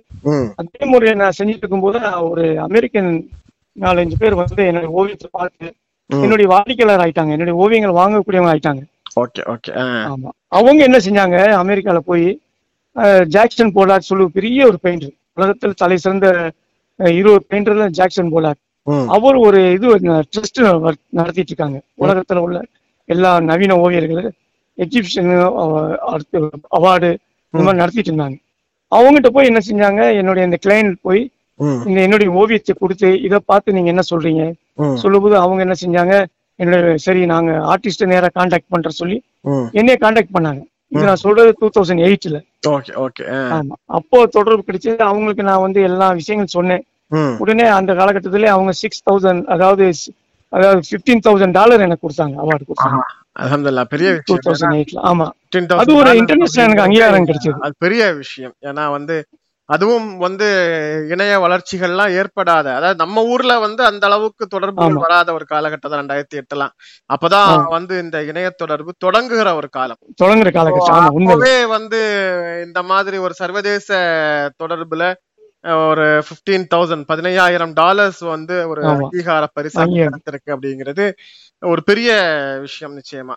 [0.60, 2.00] அதே முறையை நான் செஞ்சுட்டு இருக்கும்போது
[2.30, 3.12] ஒரு அமெரிக்கன்
[3.77, 5.68] நாலஞ்சு பேர் வந்து என்னோட ஓவியத்தை பார்த்து
[6.10, 8.84] என்னுடைய வாடிக்கையாளர் ஆயிட்டாங்க என்னுடைய ஓவியங்கள் வாங்கக்கூடியவங்க ஆயிட்டாங்க
[9.15, 9.72] ஓகே ஓகே
[10.08, 10.30] ஆமா
[10.51, 12.27] அவங்க என்ன செஞ்சாங்க அமெரிக்கால போய்
[13.27, 16.27] ஜாக்சன் போலாட் சொல்லு பெரிய ஒரு பெயிண்டர் உலகத்தில் தலை சிறந்த
[17.00, 18.62] இருபது பெயிண்டர்ல ஜாக்சன் போலாட்
[19.10, 19.88] அவர் ஒரு இது
[20.27, 20.60] ட்ரஸ்ட்
[21.12, 22.58] நடத்திட்டு இருக்காங்க உலகத்துல உள்ள
[23.10, 24.34] எல்லா நவீன ஓவியர்களும்
[24.77, 25.36] எக்ஸிபிஷனு
[26.12, 26.39] அடுத்து
[26.77, 27.10] அவார்டு
[27.53, 28.38] இந்த மாதிரி நடத்திட்டு இருந்தாங்க
[28.92, 31.22] அவங்ககிட்ட போய் என்ன செஞ்சாங்க என்னுடைய இந்த கிளைண்ட் போய்
[31.86, 34.44] இந்த என்னுடைய ஓவியத்தை கொடுத்து இதை பார்த்து நீங்க என்ன சொல்றீங்க
[34.96, 36.15] சொல்லும்போது அவங்க என்ன செஞ்சாங்க
[36.60, 39.18] என்னுடைய சரி நாங்க ஆர்டிஸ்ட நேரா கான்டாக்ட் பண்ற சொல்லி
[39.74, 40.62] என்னைய கான்டாக்ட் பண்ணாங்க
[40.92, 42.39] இது நான் சொல்றது டூ தௌசண்ட் எயிட்ல
[43.51, 46.84] ஆமா அப்போ தொடர்பு கிடைச்சது அவங்களுக்கு நான் வந்து எல்லா விஷயங்களும் சொன்னேன்
[47.38, 49.86] உடனே அந்த காலகட்டத்திலே அவங்க சிக்ஸ் தௌசண்ட் அதாவது
[50.53, 53.03] அதாவது பிப்டீன் தௌசண்ட் டாலர் எனக்கு கொடுத்தாங்க அவார்டு கொடுத்தாங்க
[53.42, 54.36] அலமதுல்லா பெரிய டூ
[55.03, 55.27] ஆமா
[55.77, 59.15] அது ஒரு இன்டர்நேஷனல் எனக்கு அங்கீகாரம் கிடைச்சது அது பெரிய விஷயம் ஏன்னா வந்து
[59.70, 60.48] அதுவும் வந்து
[61.10, 66.74] இணைய வளர்ச்சிகள்லாம் ஏற்படாத அதாவது நம்ம ஊர்ல வந்து அந்த அளவுக்கு தொடர்பு வராத ஒரு காலகட்டம் ரெண்டாயிரத்தி எட்டுலாம்
[67.10, 72.01] அப்பதான் வந்து இந்த இணைய தொடர்பு தொடங்குகிற ஒரு காலம் தொடங்குற காலகட்டம் வந்து
[72.65, 73.89] இந்த மாதிரி ஒரு சர்வதேச
[74.63, 75.06] தொடர்புல
[75.84, 79.86] ஒரு பிப்டீன் தௌசண்ட் பதினையாயிரம் டாலர்ஸ் வந்து ஒரு அங்கீகார பரிசு
[80.27, 81.06] இருக்கு அப்படிங்கிறது
[81.63, 82.12] ஒரு பெரிய
[82.62, 83.36] விஷயம் நிச்சயமா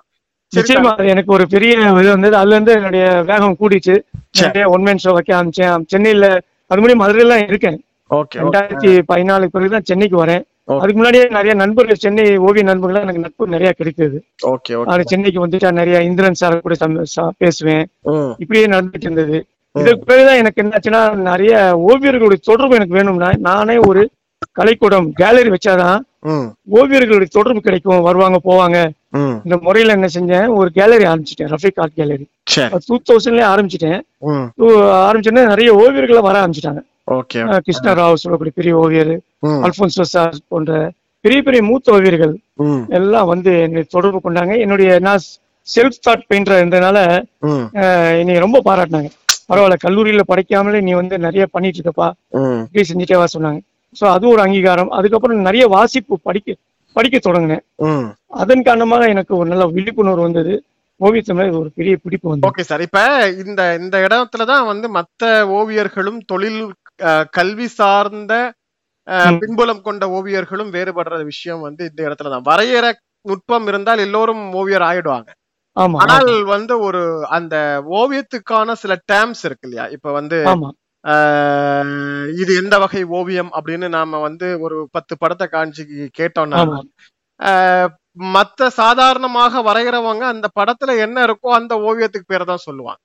[0.52, 3.94] நிச்சயமா எனக்கு ஒரு பெரிய இது வந்து அதுல இருந்து என்னுடைய வேகம் கூடிச்சு
[4.70, 6.28] ஒன்மேன் ஷோ வைக்க ஆரம்பிச்சேன் சென்னையில
[6.70, 7.78] அது மூலியம் மதுரையில இருக்கேன்
[8.10, 10.44] ஓகே ரெண்டாயிரத்தி பதினாலு பிறகு தான் சென்னைக்கு வரேன்
[10.74, 14.18] அதுக்கு முன்னாடியே நிறைய நண்பர்கள் சென்னை ஓவிய நண்பர்கள் எனக்கு நட்பு நிறைய கிடைக்குது
[14.46, 16.76] ஓகே சென்னைக்கு வந்துட்டா நிறைய இந்திரன் சார் கூட
[17.38, 17.84] பேசுவேன்
[18.38, 19.38] இப்படியே நடந்துட்டு இருந்தது
[19.76, 21.54] இதற்கு பிறகுதான் எனக்கு என்னாச்சுன்னா நிறைய
[21.86, 24.02] ஓவியர்களுடைய தொடர்பு எனக்கு வேணும்னா நானே ஒரு
[24.58, 26.00] கலைக்கூடம் கேலரி வச்சாதான்
[26.76, 28.78] ஓவியர்களுடைய தொடர்பு கிடைக்கும் வருவாங்க போவாங்க
[29.44, 32.26] இந்த முறையில என்ன செஞ்சேன் ஒரு கேலரி ஆரம்பிச்சிட்டேன் ரஃபிக் ஆர்ட் கேலரி
[32.88, 33.98] டூ தௌசண்ட்ல ஆரம்பிச்சிட்டேன்
[35.04, 36.82] ஆரம்பிச்சோன்னா நிறைய ஓவியர்கள் வர ஆரம்பிச்சிட்டாங்க
[37.60, 39.12] கிருஷ்ண ராவ் சொல்லக்கூடிய பெரிய ஓவியர்
[39.66, 40.78] அல்போன்சோ சார் போன்ற
[41.24, 42.34] பெரிய பெரிய மூத்த ஓவியர்கள்
[42.90, 45.24] எல்லாம் வந்து என்னை தொடர்பு கொண்டாங்க என்னுடைய நான்
[45.68, 46.98] செல்ஃப் தாட் பெயிண்டர் இருந்ததுனால
[48.20, 49.10] என்னை ரொம்ப பாராட்டினாங்க
[49.48, 52.08] பரவாயில்ல கல்லூரியில படிக்காமலே நீ வந்து நிறைய பண்ணிட்டு இருக்கப்பா
[52.62, 53.60] இப்படி செஞ்சுட்டே வா சொன்னாங்க
[53.96, 56.56] சோ அது ஒரு அங்கீகாரம் அதுக்கப்புறம் நிறைய வாசிப்பு படிக்க
[56.96, 57.62] படிக்க தொடங்கினேன்
[58.36, 60.54] அதன் காரணமாக எனக்கு ஒரு நல்ல விழிப்புணர்வு வந்தது
[61.00, 63.00] ஓவியத்துல ஒரு பெரிய பிடிப்பு வந்து ஓகே சார் இப்ப
[63.44, 66.60] இந்த இந்த இடத்துலதான் வந்து மத்த ஓவியர்களும் தொழில்
[67.30, 68.34] கல்வி சார்ந்த
[69.38, 72.86] பின்புலம் கொண்ட ஓவியர்களும் வேறுபடுற விஷயம் வந்து இந்த இடத்துலதான் வரையற
[73.26, 75.30] நுட்பம் இருந்தால் எல்லோரும் ஓவியர் ஆயிடுவாங்க
[75.76, 77.02] ஆனால் வந்து ஒரு
[77.28, 77.56] அந்த
[77.96, 80.38] ஓவியத்துக்கான சில டேர்ம்ஸ் இருக்கு இல்லையா இப்ப வந்து
[82.36, 85.82] இது எந்த வகை ஓவியம் அப்படின்னு நாம வந்து ஒரு பத்து படத்தை காஞ்சி
[86.18, 86.60] கேட்டோம்னா
[88.32, 93.02] மத்த சாதாரணமாக வரைகிறவங்க அந்த படத்துல என்ன இருக்கோ அந்த ஓவியத்துக்கு பேரை தான் சொல்லுவாங்க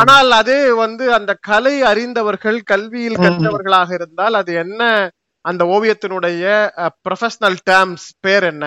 [0.00, 4.82] ஆனால் அது வந்து அந்த கலை அறிந்தவர்கள் கல்வியில் கற்றவர்களாக இருந்தால் அது என்ன
[5.44, 6.44] அந்த ஓவியத்தினுடைய
[7.06, 8.66] ப்ரொஃபஷனல் டேர்ம்ஸ் பேர் என்ன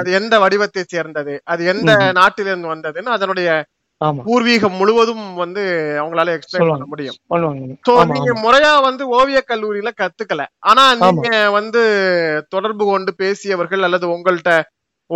[0.00, 3.50] அது எந்த வடிவத்தை சேர்ந்தது அது எந்த நாட்டிலிருந்து வந்ததுன்னு அதனுடைய
[4.24, 5.62] பூர்வீகம் முழுவதும் வந்து
[5.98, 11.82] அவங்களால எக்ஸ்பிளைன் பண்ண முடியும் சோ நீங்க முறையா வந்து ஓவிய கல்லூரியில கத்துக்கல ஆனா நீங்க வந்து
[12.48, 14.52] தொடர்பு கொண்டு பேசியவர்கள் அல்லது உங்கள்ட்ட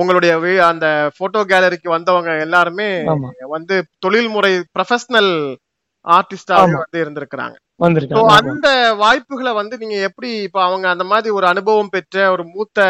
[0.00, 0.33] உங்களுடைய
[0.63, 0.87] அந்த
[1.19, 2.89] போட்டோ கேலரிக்கு வந்தவங்க எல்லாருமே
[3.49, 5.33] வந்து தொழில்முறை ப்ரொஃபஷனல்
[6.07, 7.57] ஆர்டிஸ்டா வந்து இருந்திருக்கிறாங்க
[8.39, 8.69] அந்த
[8.95, 12.81] வாய்ப்புகளை வந்து நீங்க எப்படி இப்ப அவங்க அந்த மாதிரி ஒரு அனுபவம் பெற்ற ஒரு மூத்த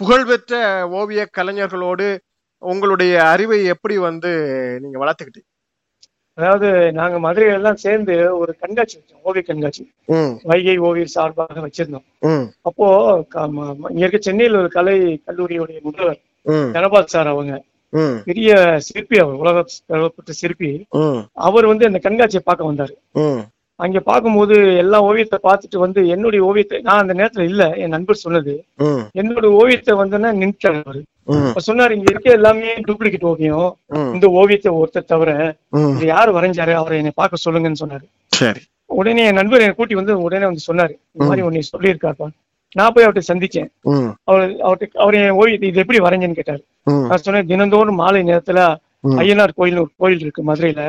[0.00, 0.60] புகழ்பெற்ற
[0.90, 2.06] ஓவிய கலைஞர்களோடு
[2.62, 4.30] உங்களுடைய அறிவை எப்படி வந்து
[4.80, 5.50] நீங்க வளர்த்துக்கிட்டீங்க
[6.38, 9.84] அதாவது நாங்க மதுரையில எல்லாம் சேர்ந்து ஒரு கண்காட்சி வச்சோம் ஓவிய கண்காட்சி
[10.42, 12.06] வைகை ஓவியர் சார்பாக வச்சிருந்தோம்
[12.62, 12.86] அப்போ
[13.90, 14.96] இங்க இருக்க சென்னையில் ஒரு கலை
[15.26, 16.20] கல்லூரியுடைய முதல்வர்
[16.72, 17.54] தனபாத் சார் அவங்க
[18.24, 18.50] பெரிய
[18.78, 20.70] சிற்பி அவர் உலக சிற்பி
[21.42, 22.96] அவர் வந்து அந்த கண்காட்சியை பார்க்க வந்தாரு
[23.80, 28.54] அங்க பார்க்கும்போது எல்லா ஓவியத்தை பார்த்துட்டு வந்து என்னுடைய ஓவியத்தை நான் அந்த நேரத்துல இல்ல என் நண்பர் சொன்னது
[29.14, 30.80] என்னோட ஓவியத்தை வந்து நின்ட்டாரு
[30.82, 33.68] அவரு சொன்னாரு இங்க இருக்க எல்லாமே டூப்ளிகேட் ஓவியம்
[34.14, 35.30] இந்த ஓவியத்தை ஒருத்தர் தவிர
[36.06, 38.06] யாரு வரைஞ்சாரு அவரை என்னை பார்க்க சொல்லுங்கன்னு சொன்னாரு
[38.90, 42.28] உடனே என் நண்பர் என்னை கூட்டி வந்து உடனே வந்து சொன்னாரு இந்த மாதிரி உன்னை சொல்லியிருக்காப்பா
[42.76, 43.68] நான் போய் அவர்கிட்ட சந்திச்சேன்
[44.24, 46.62] அவர் அவர்கிட்ட அவர் என் ஓவியத்தை இது எப்படி வரைஞ்சேன்னு கேட்டாரு
[47.02, 48.62] நான் சொன்னேன் தினந்தோறும் மாலை நேரத்துல
[49.18, 50.82] ஐயனார் கோயில் ஒரு கோயில் இருக்கு மதுரையில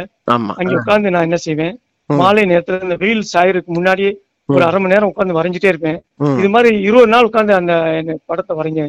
[0.55, 1.75] அங்க உட்காந்து நான் என்ன செய்வேன்
[2.09, 4.11] மாலை நேரத்துல இந்த வெயில் சாயறதுக்கு முன்னாடியே
[4.49, 5.99] ஒரு அரை மணி நேரம் உட்காந்து வரைஞ்சிட்டே இருப்பேன்
[6.39, 8.81] இது மாதிரி இருபது நாள் உட்காந்து அந்த படத்தை வரைஞ்ச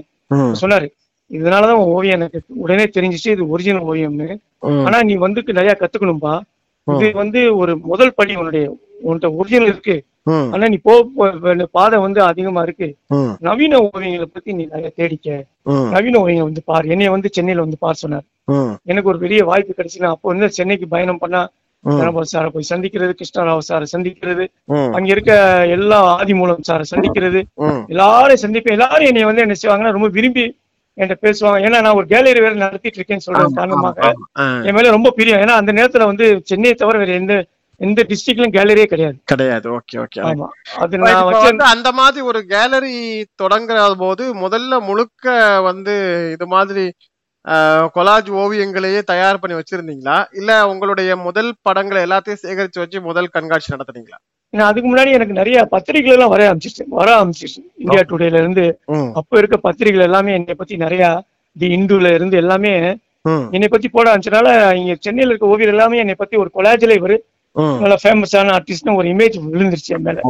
[0.60, 0.88] சொன்னாரு
[1.30, 4.28] இதனாலதான் ஓவியம் எனக்கு உடனே தெரிஞ்சிச்சு இது ஒரிஜினல் ஓவியம்னு
[4.82, 6.34] ஆனா நீ வந்து நிறைய கத்துக்கணும்பா
[6.86, 8.66] இது வந்து ஒரு முதல் படி உன்னுடைய
[9.02, 9.96] உன்கிட்ட ஒரிஜினல் இருக்கு
[10.50, 12.88] ஆனா நீ போக பாதை வந்து அதிகமா இருக்கு
[13.40, 15.36] நவீன ஓவியங்களை பத்தி நீ நிறைய தேடிக்க
[15.90, 18.26] நவீன ஓவியம் வந்து பாரு என்னைய வந்து சென்னையில வந்து பார் சொன்னார்
[18.84, 21.40] எனக்கு ஒரு பெரிய வாய்ப்பு கிடைச்சு அப்ப அப்போ வந்து சென்னைக்கு பயணம் பண்ணா
[21.84, 24.44] கணபதி சாரை போய் சந்திக்கிறது கிருஷ்ணராவ் சாரை சந்திக்கிறது
[24.96, 25.32] அங்க இருக்க
[25.76, 27.40] எல்லா ஆதி மூலம் சாரை சந்திக்கிறது
[27.88, 30.46] எல்லாரையும் சந்திப்பேன் எல்லாரும் என்னை வந்து என்ன செய்வாங்கன்னா ரொம்ப விரும்பி
[30.98, 34.14] என்கிட்ட பேசுவாங்க ஏன்னா நான் ஒரு கேலரி வேற நடத்திட்டு இருக்கேன்னு சொல்றேன் காரணமாக
[34.68, 37.34] என் மேல ரொம்ப பிரியம் ஏன்னா அந்த நேரத்துல வந்து சென்னையை தவிர வேற எந்த
[37.80, 40.46] எந்த டிஸ்ட்ரிக்ட்லயும் கேலரியே கிடையாது கிடையாது ஓகே ஓகே ஆமா
[40.78, 42.94] அது நான் வந்து அந்த மாதிரி ஒரு கேலரி
[43.42, 45.34] தொடங்குற போது முதல்ல முழுக்க
[45.62, 45.96] வந்து
[46.34, 46.84] இது மாதிரி
[47.94, 54.18] கொலாஜ் ஓவியங்களையே தயார் பண்ணி வச்சிருந்தீங்களா இல்ல உங்களுடைய முதல் படங்களை எல்லாத்தையும் சேகரிச்சு வச்சு முதல் கண்காட்சி நடத்துனீங்களா
[54.54, 58.64] அதுக்கு முன்னாடி எனக்கு நிறைய பத்திரிகை எல்லாம் வர ஆரம்பிச்சிருச்சு வர ஆரம்பிச்சிருச்சு இந்தியா டுடேல இருந்து
[59.14, 61.06] அப்ப இருக்க பத்திரிகை எல்லாமே என்னை பத்தி நிறைய
[61.56, 62.72] தி இந்துல இருந்து எல்லாமே
[63.52, 64.48] என்னை பத்தி போட ஆரம்பிச்சனால
[64.74, 67.16] இங்க சென்னையில இருக்க ஓவியர் எல்லாமே என்னை பத்தி ஒரு கொலாஜில இவரு
[67.80, 70.20] நல்லா ஃபேமஸான ஆர்டிஸ்ட்னு ஒரு இமேஜ் விழுந்துருச்சு என் மேல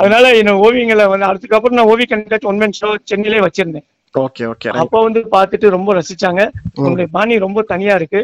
[0.00, 3.86] அதனால என்ன ஓவியங்களை வந்து அதுக்கப்புறம் நான் ஓவிய கண்காட்சி ஒன் மேன் ஷோ சென்னையிலே வச்சிருந்தேன்
[4.14, 6.42] ஓகே ஓகே அப்ப வந்து பாத்துட்டு ரொம்ப ரசிச்சாங்க
[6.76, 8.22] உங்களுடைய பாணி ரொம்ப தனியா இருக்கு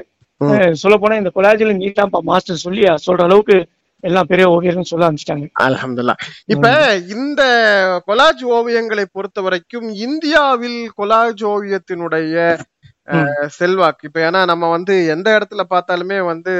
[0.74, 3.56] சொல்ல போனா இந்த கொலாஜில நீ தான் மாஸ்டர் சொல்லி சொல்ற அளவுக்கு
[4.04, 6.14] எல்லாம் பெரிய ஓவியர்கள் சொல்ல ஆரம்பிச்சிட்டாங்க அலமதுல்லா
[6.46, 6.68] இப்ப
[7.14, 7.42] இந்த
[8.06, 12.36] கொலாஜ் ஓவியங்களை பொறுத்த வரைக்கும் இந்தியாவில் கொலாஜ் ஓவியத்தினுடைய
[13.50, 16.54] செல்வாக்கு இப்ப ஏன்னா நம்ம வந்து எந்த இடத்துல பார்த்தாலுமே வந்து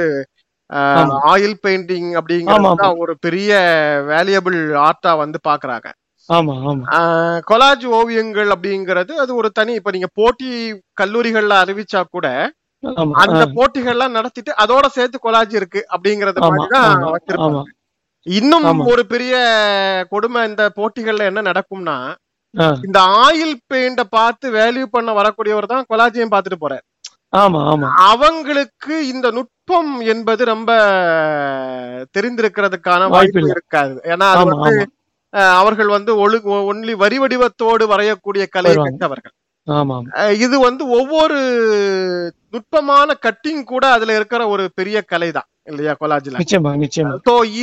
[1.31, 3.51] ஆயில் பெயிண்டிங் அப்படிங்கிறது ஒரு பெரிய
[4.07, 4.59] வேல்யூபிள்
[4.83, 5.89] ஆர்டா வந்து பாக்குறாங்க
[7.47, 10.49] கொலாஜ் ஓவியங்கள் அப்படிங்கறது அது ஒரு தனி இப்ப நீங்க போட்டி
[11.01, 12.27] கல்லூரிகள்ல அறிவிச்சா கூட
[13.23, 16.39] அந்த போட்டிகள்லாம் நடத்திட்டு அதோட சேர்த்து கொலாஜ் இருக்கு அப்படிங்கறது
[18.27, 19.35] இன்னும் ஒரு பெரிய
[20.09, 21.97] கொடுமை இந்த போட்டிகள்ல என்ன நடக்கும்னா
[22.83, 26.83] இந்த ஆயில் பெயிண்ட பார்த்து வேல்யூ பண்ண வரக்கூடியவர் தான் கொலாஜியம் பாத்துட்டு போறாரு
[28.05, 30.71] அவங்களுக்கு இந்த நுட்பம் என்பது ரொம்ப
[32.17, 34.85] தெரிந்திருக்கிறதுக்கான வாய்ப்பு இருக்காது ஏன்னா அது வந்து
[35.53, 39.35] அவர்கள் வந்து ஒழுங்கு ஒன்லி வரி வடிவத்தோடு வரையக்கூடிய கலை கற்றவர்கள்
[40.37, 41.37] இது வந்து ஒவ்வொரு
[42.53, 46.41] நுட்பமான கட்டிங் கூட அதுல இருக்கிற ஒரு பெரிய கலை தான் இல்லையா கொலாஜில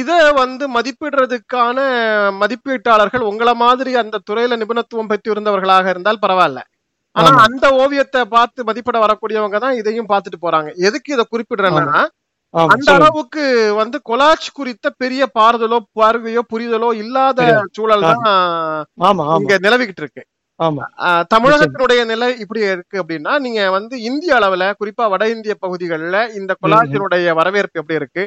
[0.00, 1.79] இத வந்து மதிப்பிடுறதுக்கான
[2.39, 6.63] மதிப்பீட்டாளர்கள் உங்களை மாதிரி அந்த துறையில நிபுணத்துவம் பெற்று இருந்தவர்களாக இருந்தால் பரவாயில்ல
[7.17, 12.01] ஆனா அந்த ஓவியத்தை பார்த்து மதிப்பிட வரக்கூடியவங்க தான் இதையும் பார்த்துட்டு போறாங்க எதுக்கு இதை குறிப்பிடுறேன்னா
[12.55, 13.43] அந்த அளவுக்கு
[13.75, 17.41] வந்து கொலாச் குறித்த பெரிய பாறுதலோ பார்வையோ புரிதலோ இல்லாத
[17.73, 19.21] சூழல் தான்
[19.37, 20.23] இங்க நிலவிக்கிட்டு இருக்கு
[21.31, 27.35] தமிழகத்தினுடைய நிலை இப்படி இருக்கு அப்படின்னா நீங்க வந்து இந்திய அளவுல குறிப்பா வட இந்திய பகுதிகளில் இந்த கொலாச்சினுடைய
[27.35, 28.25] வரவேற்பு எப்படி இருக்கு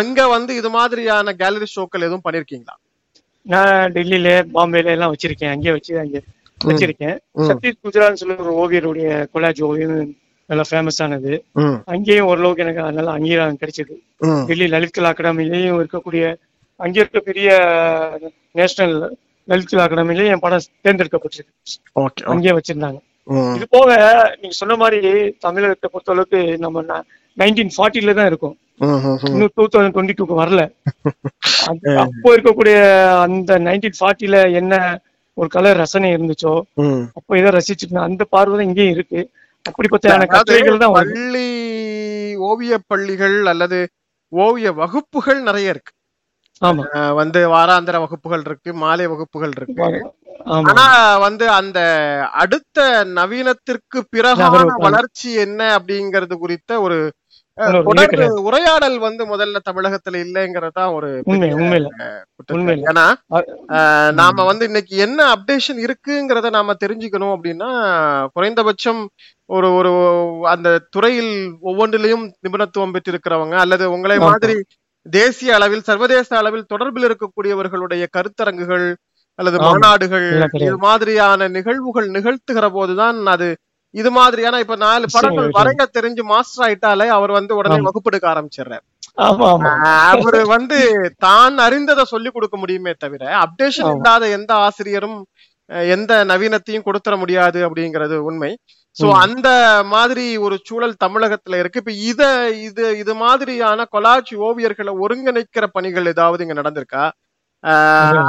[0.00, 2.76] அங்க வந்து இது மாதிரியான கேலரி ஷோக்கள் எதுவும் பண்ணிருக்கீங்களா
[3.46, 6.20] நான் டெல்லியில பாம்பேல எல்லாம் வச்சிருக்கேன் அங்கே வச்சு அங்கே
[6.60, 7.16] வச்சிருக்கேன்
[7.46, 9.96] சத்தீஷ் குஜரால் சொல்லி ஒரு ஓவியருடைய கொலாஜ் ஓவியம்
[10.50, 11.32] நல்லா ஃபேமஸ் ஆனது
[11.88, 13.96] அங்கேயும் ஓரளவுக்கு எனக்கு அதனால அங்கீகாரம் கிடைச்சது
[14.48, 16.24] டெல்லி லலித் கலா அகாடமிலையும் இருக்கக்கூடிய
[16.80, 17.50] அங்கே இருக்க பெரிய
[18.54, 18.96] நேஷனல்
[19.48, 23.00] லலித் கலா அகாடமிலையும் என் படம் தேர்ந்தெடுக்கப்பட்டிருக்கு அங்கேயே வச்சிருந்தாங்க
[23.56, 23.90] இது போக
[24.40, 25.00] நீங்க சொன்ன மாதிரி
[25.40, 27.02] தமிழகத்தை பொறுத்த அளவுக்கு நம்ம
[27.36, 28.56] நைன்டீன் ஃபார்ட்டில தான் இருக்கும்
[29.28, 30.62] இன்னும் டூ தௌசண்ட் டுவெண்ட்டி டூக்கு வரல
[32.02, 32.76] அப்போ இருக்கக்கூடிய
[33.24, 34.74] அந்த நைன்டீன் ஃபார்ட்டில என்ன
[35.36, 36.54] ஒரு கலர் ரசனை இருந்துச்சோ
[37.18, 39.20] அப்போ ஏதோ ரசிச்சிருந்தேன் அந்த பார்வை தான் இங்கேயும் இருக்கு
[39.64, 41.48] அப்படிப்பட்ட கட்டுரைகள் தான் பள்ளி
[42.40, 43.80] ஓவிய பள்ளிகள் அல்லது
[44.32, 45.92] ஓவிய வகுப்புகள் நிறைய இருக்கு
[47.14, 49.84] வந்து வாராந்திர வகுப்புகள் இருக்கு மாலை வகுப்புகள் இருக்கு
[50.62, 50.84] ஆனா
[51.18, 51.78] வந்து அந்த
[52.32, 52.78] அடுத்த
[53.14, 54.44] நவீனத்திற்கு பிறகு
[54.78, 56.98] வளர்ச்சி என்ன அப்படிங்கறது குறித்த ஒரு
[58.42, 61.08] உரையாடல் வந்து முதல்ல தமிழகத்துல இல்லைங்கறதுதான் ஒரு
[62.84, 63.06] ஏன்னா
[64.12, 67.70] நாம வந்து இன்னைக்கு என்ன அப்டேஷன் இருக்குங்கிறத நாம தெரிஞ்சுக்கணும் அப்படின்னா
[68.32, 69.02] குறைந்தபட்சம்
[69.50, 69.90] ஒரு ஒரு
[70.46, 71.32] அந்த துறையில்
[71.62, 74.56] ஒவ்வொன்றிலையும் நிபுணத்துவம் பெற்றிருக்கிறவங்க அல்லது உங்களை மாதிரி
[75.06, 78.86] தேசிய அளவில் சர்வதேச அளவில் தொடர்பில் இருக்கக்கூடியவர்களுடைய கருத்தரங்குகள்
[79.38, 80.28] அல்லது மாநாடுகள்
[80.60, 83.48] இது மாதிரியான நிகழ்வுகள் நிகழ்த்துகிற போதுதான் அது
[83.94, 88.84] இது மாதிரியான இப்ப நாலு படங்கள் வரைய தெரிஞ்சு மாஸ்டர் ஆயிட்டாலே அவர் வந்து உடனே வகுப்பெடுக்க ஆரம்பிச்சிடுறாரு
[90.10, 90.78] அவரு வந்து
[91.18, 95.18] தான் அறிந்ததை சொல்லி கொடுக்க முடியுமே தவிர அப்டேஷன் இல்லாத எந்த ஆசிரியரும்
[95.90, 98.52] எந்த நவீனத்தையும் கொடுத்துட முடியாது அப்படிங்கிறது உண்மை
[98.96, 99.48] சோ அந்த
[99.86, 102.22] மாதிரி ஒரு சூழல் தமிழகத்துல இருக்கு இப்ப இத
[102.60, 107.04] இது இது மாதிரியான கொலாச்சி ஓவியர்களை ஒருங்கிணைக்கிற பணிகள் ஏதாவது இங்க நடந்திருக்கா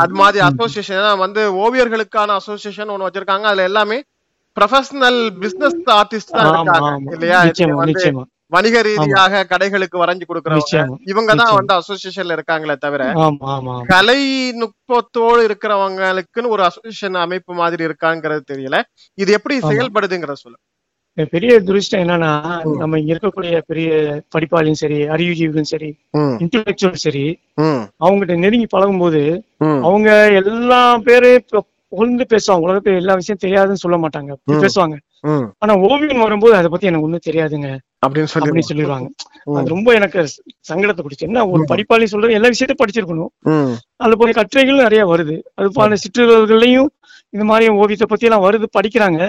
[0.00, 4.00] அது மாதிரி அசோசியேஷன் வந்து ஓவியர்களுக்கான அசோசியேஷன் ஒன்னு வச்சிருக்காங்க அதுல எல்லாமே
[4.58, 12.76] ப்ரொஃபஷனல் பிசினஸ் ஆர்டிஸ்ட் தான் இருக்காங்க இல்லையா வணிக ரீதியாக கடைகளுக்கு வரைஞ்சு கொடுக்கறவங்க இவங்கதான் வந்து அசோசியேஷன்ல இருக்காங்களே
[12.78, 13.04] தவிர
[13.86, 14.20] கலை
[14.54, 18.80] நுட்பத்தோடு இருக்கிறவங்களுக்குன்னு ஒரு அசோசியேஷன் அமைப்பு மாதிரி இருக்காங்கிறது தெரியல
[19.18, 20.60] இது எப்படி செயல்படுதுங்கிற சொல்லு
[21.32, 22.30] பெரிய துரிஷ்டம் என்னன்னா
[22.78, 23.90] நம்ம இங்க இருக்கக்கூடிய பெரிய
[24.36, 25.90] படிப்பாளியும் சரி அறிவுஜீவிகளும் சரி
[26.44, 27.26] இன்டலெக்சுவல் சரி
[28.00, 29.22] அவங்ககிட்ட நெருங்கி பழகும் போது
[29.82, 30.10] அவங்க
[30.34, 34.98] எல்லா பேரு புகழ்ந்து பேசுவாங்க உலகத்துல எல்லா விஷயம் தெரியாதுன்னு சொல்ல மாட்டாங்க பேசுவாங்க
[35.60, 37.72] ஆனா ஓவியம் வரும்போது அதை பத்தி எனக்கு ஒண்ணும் தெரியாதுங்க
[38.04, 39.10] அப்படின்னு சொல்லி சொல்லிடுவாங்க
[39.52, 40.22] அது ரொம்ப எனக்கு
[40.70, 43.76] சங்கடத்தை குடிச்சு என்ன ஒரு படிப்பாளி சொல்றது எல்லா விஷயத்தையும் படிச்சிருக்கணும்
[43.98, 46.90] அது போல கட்டுரைகளும் நிறைய வருது அது போல சிற்றுகளையும்
[47.34, 49.22] இந்த மாதிரி ஓவியத்தை பத்தி எல்லாம் வருது படிக்கிறாங்க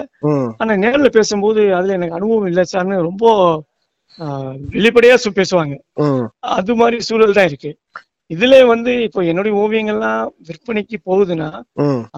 [0.57, 3.25] ஆனா நேர்ல பேசும்போது அதுல எனக்கு அனுபவம் இல்லை சார்னு ரொம்ப
[4.73, 5.75] வெளிப்படையா பேசுவாங்க
[6.53, 7.71] அது மாதிரி சூழல் தான் இருக்கு
[8.31, 11.49] இதுல வந்து இப்போ என்னுடைய ஓவியங்கள்லாம் விற்பனைக்கு போகுதுன்னா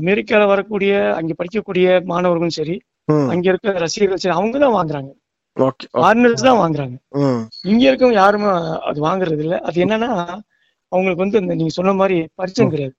[0.00, 2.76] அமெரிக்கால வரக்கூடிய அங்க படிக்கக்கூடிய மாணவர்களும் சரி
[3.34, 5.12] அங்க இருக்க ரசிகர்கள் சரி அவங்க தான் வாங்குறாங்க
[5.96, 6.96] ஃபாரினர்ஸ் தான் வாங்குறாங்க
[7.64, 8.50] இங்க இருக்கவங்க யாருமே
[8.82, 10.10] அது வாங்குறது இல்ல அது என்னன்னா
[10.92, 12.96] அவங்களுக்கு வந்து இந்த நீங்க சொன்ன மாதிரி பரிச்சயம் கிடையாது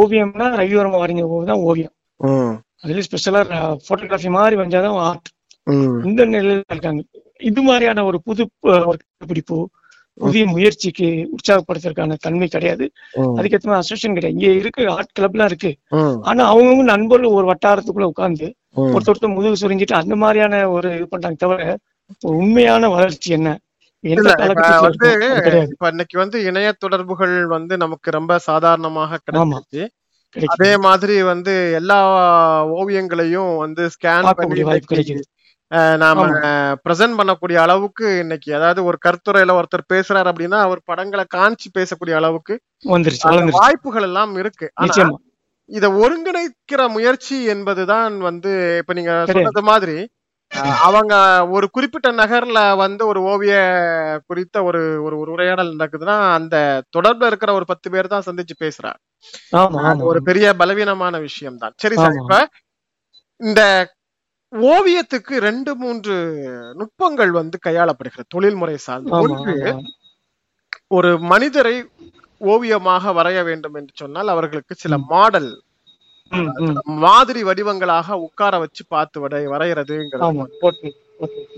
[0.00, 1.94] ஓவியம்னா ரவிவரம் வரைஞ்ச ஓவியம் ஓவியம்
[2.82, 3.40] அதுல ஸ்பெஷலா
[3.88, 5.28] போட்டோகிராஃபி மாதிரி வந்தாதான் ஆர்ட்
[6.02, 7.02] இந்த நிலையில இருக்காங்க
[7.40, 8.42] இது மாதிரியான ஒரு புது
[8.84, 9.58] ஒரு கண்டுபிடிப்பு
[10.18, 12.84] புதிய முயற்சிக்கு உற்சாகப்படுத்துறதுக்கான தன்மை கிடையாது
[13.34, 15.72] அதுக்கேற்ற மாதிரி அசோசியேஷன் கிடையாது இங்க இருக்கு ஆர்ட் கிளப் எல்லாம் இருக்கு
[16.24, 18.48] ஆனா அவங்கவுங்க நண்பர்கள் ஒரு வட்டாரத்துக்குள்ள உட்கார்ந்து
[18.88, 21.76] ஒருத்தர் முதுகு சுரிஞ்சிட்டு அந்த மாதிரியான ஒரு இது பண்றாங்க தவிர
[22.34, 23.56] உண்மையான வளர்ச்சி என்ன
[24.80, 25.08] வந்து
[25.70, 29.84] இப்ப இன்னைக்கு வந்து இணைய தொடர்புகள் வந்து நமக்கு ரொம்ப சாதாரணமாக கிடைச்சிச்சு
[30.52, 31.98] அதே மாதிரி வந்து எல்லா
[32.74, 34.62] ஓவியங்களையும் வந்து ஸ்கேன் பண்ணி
[35.96, 36.26] நாம
[36.84, 42.54] பிரசன்ட் பண்ணக்கூடிய அளவுக்கு இன்னைக்கு அதாவது ஒரு கருத்துரையில ஒருத்தர் பேசுறாரு அப்படின்னா அவர் படங்களை காஞ்சி பேசக்கூடிய அளவுக்கு
[43.58, 44.68] வாய்ப்புகள் எல்லாம் இருக்கு
[45.70, 48.52] இத ஒருங்கிணைக்கிற முயற்சி என்பதுதான் வந்து
[48.78, 49.96] இப்ப நீங்க சொன்னது மாதிரி
[50.82, 51.14] அவங்க
[51.46, 53.56] ஒரு குறிப்பிட்ட நகர்ல வந்து ஒரு ஓவிய
[54.26, 56.56] குறித்த ஒரு ஒரு உரையாடல் நடக்குதுன்னா அந்த
[56.96, 62.18] தொடர்புல இருக்கிற ஒரு பத்து பேர் தான் சந்திச்சு பேசுறாங்க ஒரு பெரிய பலவீனமான விஷயம் தான் சரி சார்
[62.22, 62.38] இப்ப
[63.40, 63.62] இந்த
[64.52, 66.14] ஓவியத்துக்கு ரெண்டு மூன்று
[66.74, 69.54] நுட்பங்கள் வந்து கையாளப்படுகிறது தொழில்முறை சார்ந்த ஒன்று
[70.88, 71.76] ஒரு மனிதரை
[72.40, 75.50] ஓவியமாக வரைய வேண்டும் என்று சொன்னால் அவர்களுக்கு சில மாடல்
[77.00, 79.96] மாதிரி வடிவங்களாக உட்கார வச்சு பார்த்து வரை வரைகிறது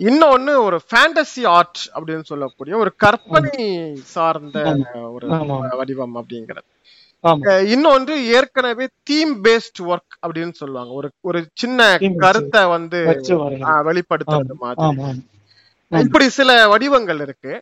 [0.01, 3.67] இன்னொன்னு ஒரு ஃபேண்டசி ஆர்ட் அப்படின்னு சொல்லக்கூடிய ஒரு கற்பனை
[4.09, 4.59] சார்ந்த
[5.13, 5.27] ஒரு
[5.77, 6.69] வடிவம் அப்படிங்கிறது
[7.67, 11.89] இன்னொன்று ஏற்கனவே தீம் பேஸ்ட் ஒர்க் அப்படின்னு சொல்லுவாங்க ஒரு ஒரு சின்ன
[12.23, 13.01] கருத்தை வந்து
[13.85, 15.19] வெளிப்படுத்துறது மாதிரி
[15.93, 17.53] இப்படி சில வடிவங்கள் இருக்கு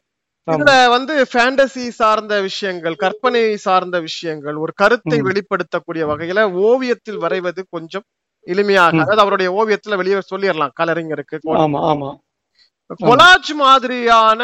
[0.49, 8.07] இந்த வந்து ஃபேண்டசி சார்ந்த விஷயங்கள் கற்பனை சார்ந்த விஷயங்கள் ஒரு கருத்தை வெளிப்படுத்தக்கூடிய வகையில ஓவியத்தில் வரைவது கொஞ்சம்
[8.47, 11.39] எளிமையாக அதாவது அவருடைய ஓவியத்துல வெளியே சொல்லிடலாம் கலரிங் இருக்கு
[13.01, 14.43] கொலாஜ் மாதிரியான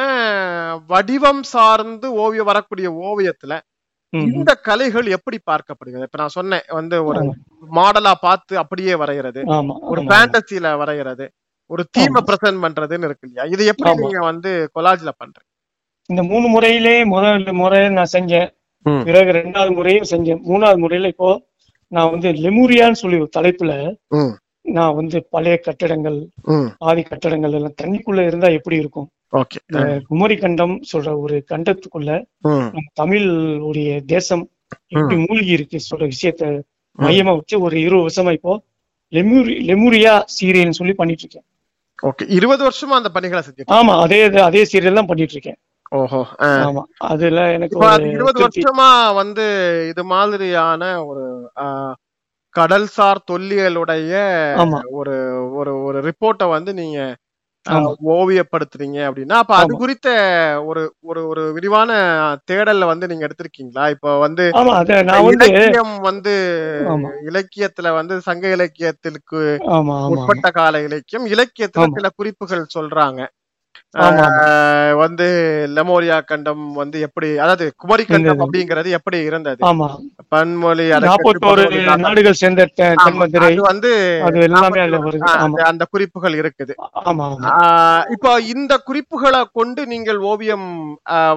[0.88, 3.54] வடிவம் சார்ந்து ஓவியம் வரக்கூடிய ஓவியத்துல
[4.30, 7.22] இந்த கலைகள் எப்படி பார்க்கப்படுகிறது இப்ப நான் சொன்னேன் வந்து ஒரு
[7.70, 9.42] மாடலா பார்த்து அப்படியே வரைகிறது
[9.90, 11.26] ஒரு பேண்டசியில வரைகிறது
[11.70, 15.50] ஒரு தீமை பிரசன்ட் பண்றதுன்னு இருக்கு இல்லையா இது எப்படி நீங்க வந்து கொலாஜ்ல பண்றீங்க
[16.10, 18.48] இந்த மூணு முறையிலே முதல் முறையை நான் செஞ்சேன்
[19.02, 21.28] பிறகு ரெண்டாவது முறையும் செஞ்சேன் மூணாவது முறையில இப்போ
[21.92, 23.74] நான் வந்து லெமூரியான்னு சொல்லி ஒரு தலைப்புல
[24.64, 26.18] நான் வந்து பழைய கட்டடங்கள்
[26.80, 29.08] ஆதி கட்டடங்கள் எல்லாம் தண்ணிக்குள்ள இருந்தா எப்படி இருக்கும்
[30.08, 32.10] குமரி கண்டம் சொல்ற ஒரு கண்டத்துக்குள்ள
[32.94, 33.26] தமிழ்
[33.60, 34.44] உடைய தேசம்
[34.92, 36.52] எப்படி மூழ்கி இருக்கு சொல்ற விஷயத்த
[36.98, 38.54] மையமா வச்சு ஒரு இருபது வருஷமா இப்போ
[39.66, 41.46] லெமுரியா சீரியல்னு சொல்லி பண்ணிட்டு இருக்கேன்
[41.98, 45.58] ஓகே இருபது வருஷமா அந்த பணிகளை செஞ்சு ஆமா அதே அதே சீரியல் தான் பண்ணிட்டு இருக்கேன்
[45.92, 46.20] ஓஹோ
[46.60, 48.88] ஆமா அதுல எனக்கு இருபது வருஷமா
[49.12, 49.44] வந்து
[49.88, 51.24] இது மாதிரியான ஒரு
[52.56, 54.12] கடல்சார் தொல்லியலுடைய
[54.92, 55.14] ஒரு
[55.52, 56.98] ஒரு ஒரு ரிப்போர்ட்டை வந்து நீங்க
[58.14, 60.08] ஓவியப்படுத்துறீங்க அப்படின்னா அப்ப அது குறித்த
[60.66, 61.90] ஒரு ஒரு ஒரு விரிவான
[62.50, 64.44] தேடல்ல வந்து நீங்க எடுத்திருக்கீங்களா இப்ப வந்து
[65.30, 66.34] இலக்கியம் வந்து
[67.28, 69.40] இலக்கியத்துல வந்து சங்க இலக்கியத்திற்கு
[70.08, 73.22] உட்பட்ட கால இலக்கியம் இலக்கியத்துல சில குறிப்புகள் சொல்றாங்க
[74.96, 75.26] வந்து
[75.74, 79.60] லெமோரியா கண்டம் வந்து எப்படி அதாவது குமரி கண்டம் அப்படிங்கறது எப்படி இருந்தது
[80.28, 80.86] பன்மொழி
[81.98, 82.66] நாடுகள் சேர்ந்த
[83.66, 83.92] வந்து
[85.64, 86.74] அந்த குறிப்புகள் இருக்குது
[88.10, 90.66] இப்போ இந்த குறிப்புகளை கொண்டு நீங்கள் ஓவியம்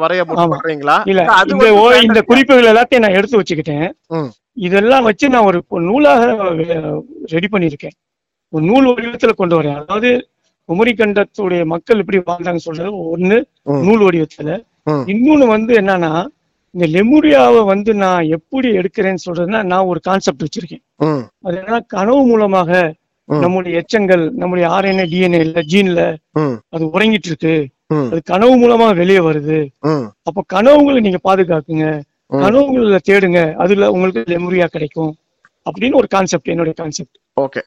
[0.00, 3.87] வரைய முடியுங்களா இல்ல இந்த குறிப்புகள் எல்லாத்தையும் நான் எடுத்து வச்சுக்கிட்டேன்
[4.57, 6.25] இதெல்லாம் வச்சு நான் ஒரு நூலாக
[7.31, 7.95] ரெடி பண்ணிருக்கேன்
[8.53, 10.09] ஒரு நூல் வடிவத்துல கொண்டு வரேன் அதாவது
[10.95, 13.37] கண்டத்துடைய மக்கள் எப்படி வாழ்ந்தாங்க சொல்றது ஒண்ணு
[13.81, 14.51] நூல் வடிவத்துல
[15.11, 16.11] இன்னொன்னு வந்து என்னன்னா
[16.75, 20.83] இந்த லெமுரியாவை வந்து நான் எப்படி எடுக்கிறேன்னு சொல்றதுன்னா நான் ஒரு கான்செப்ட் வச்சிருக்கேன்
[21.43, 22.71] அது என்னன்னா கனவு மூலமாக
[23.29, 26.01] நம்முடைய எச்சங்கள் நம்முடைய ஆர்என்ஏ டிஎன்ஏ இல்ல ஜீன்ல
[26.69, 27.55] அது உறங்கிட்டு இருக்கு
[28.05, 29.59] அது கனவு மூலமா வெளியே வருது
[30.23, 31.87] அப்ப கனவுங்களை நீங்க பாதுகாக்குங்க
[32.37, 35.13] கனவுகளை தேடுங்க அதுல உங்களுக்கு லெமுரியா கிடைக்கும்
[35.65, 37.61] அப்படின்னு ஒரு கான்செப்ட் என்னுடைய கான்செப்ட் ஓகே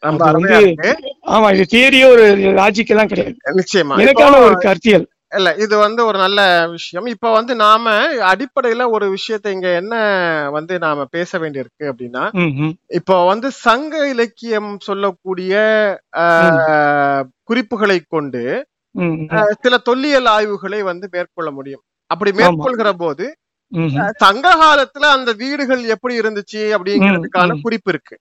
[1.31, 2.27] ஆமா இது தியரியோ ஒரு
[2.55, 5.07] லாஜிக் எல்லாம் கிடையாது நிச்சயமா எனக்கான ஒரு கருத்தியல்
[5.39, 6.41] இல்ல இது வந்து ஒரு நல்ல
[6.69, 7.91] விஷயம் இப்ப வந்து நாம
[8.29, 9.95] அடிப்படையில ஒரு விஷயத்த இங்க என்ன
[10.51, 12.25] வந்து நாம பேச வேண்டியிருக்கு அப்படின்னா
[12.91, 15.53] இப்போ வந்து சங்க இலக்கியம் சொல்லக்கூடிய
[17.49, 18.43] குறிப்புகளை கொண்டு
[19.63, 23.27] சில தொல்லியல் ஆய்வுகளை வந்து மேற்கொள்ள முடியும் அப்படி மேற்கொள்கிற போது
[24.17, 28.17] சங்க காலத்துல அந்த வீடுகள் எப்படி இருந்துச்சு அப்படிங்கிறதுக்கான குறிப்பு இருக்கு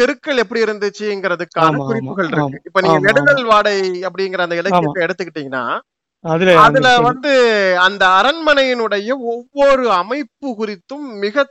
[0.00, 3.76] தெருக்கள் எப்படி இருந்துச்சுங்கிறதுக்கான குறிப்புகள் இருக்கு இப்ப நீங்க நெடுங்கல் வாடை
[4.04, 5.64] அப்படிங்கிற அந்த இலக்கியத்தை எடுத்துக்கிட்டீங்கன்னா
[6.62, 7.32] அதுல வந்து
[7.78, 11.44] அந்த அரண்மனையினுடைய ஒவ்வொரு அமைப்பு குறித்தும் மிக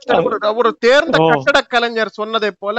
[0.54, 2.76] ஒரு தேர்ந்த கட்டட கலைஞர் சொன்னதை போல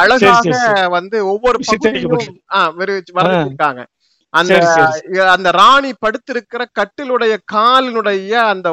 [0.00, 0.50] அழகாக
[0.88, 2.74] வந்து ஒவ்வொரு பகுதியும் ஆஹ்
[4.34, 4.54] அந்த
[5.32, 8.68] அந்த ராணி படுத்திருக்கிற கட்டிலுடைய காலினுடைய அந்த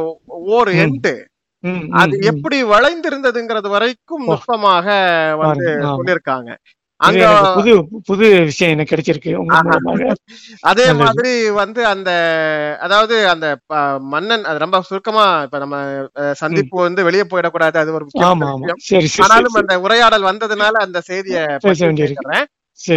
[0.49, 1.13] ஓர் எண்டு
[1.95, 4.87] அது எப்படி வளைந்திருந்ததுங்கிறது வரைக்கும் நுட்பமாக
[5.41, 5.69] வந்து
[5.91, 6.51] சொல்லியிருக்காங்க
[7.01, 7.23] அங்க
[7.55, 7.71] புது
[8.05, 9.31] புது விஷயம் எனக்கு கிடைச்சிருக்கு
[10.63, 12.11] அதே மாதிரி வந்து அந்த
[12.79, 13.47] அதாவது அந்த
[14.05, 15.77] மன்னன் அது ரொம்ப சுருக்கமா இப்ப நம்ம
[16.33, 18.07] சந்திப்பு வந்து வெளியே போயிடக்கூடாது அது ஒரு
[19.23, 21.43] ஆனாலும் அந்த உரையாடல் வந்ததுனால அந்த செய்தியை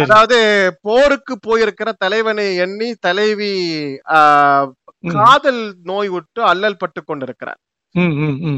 [0.03, 0.37] அதாவது
[0.81, 3.53] போருக்கு போயிருக்கிற தலைவனை எண்ணி தலைவி
[5.03, 7.59] காதல் நோய் விட்டு அல்லல் பட்டு கொண்டிருக்கிறார்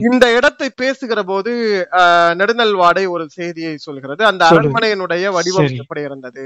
[0.03, 1.51] இந்த இடத்தை பேசுகிற போது
[2.35, 6.45] நெடுநல்வாடை ஒரு செய்தியை சொல்கிறது அந்த அரண்மனையினுடைய வடிவம் எப்படி இருந்தது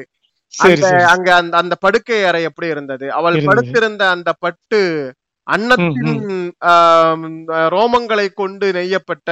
[1.09, 4.81] அங்க அந்த அந்த படுக்கை அறை எப்படி இருந்தது அவள் படுத்திருந்த அந்த பட்டு
[5.47, 6.21] அன்னத்தின்
[7.69, 9.31] ரோமங்களை கொண்டு நெய்யப்பட்ட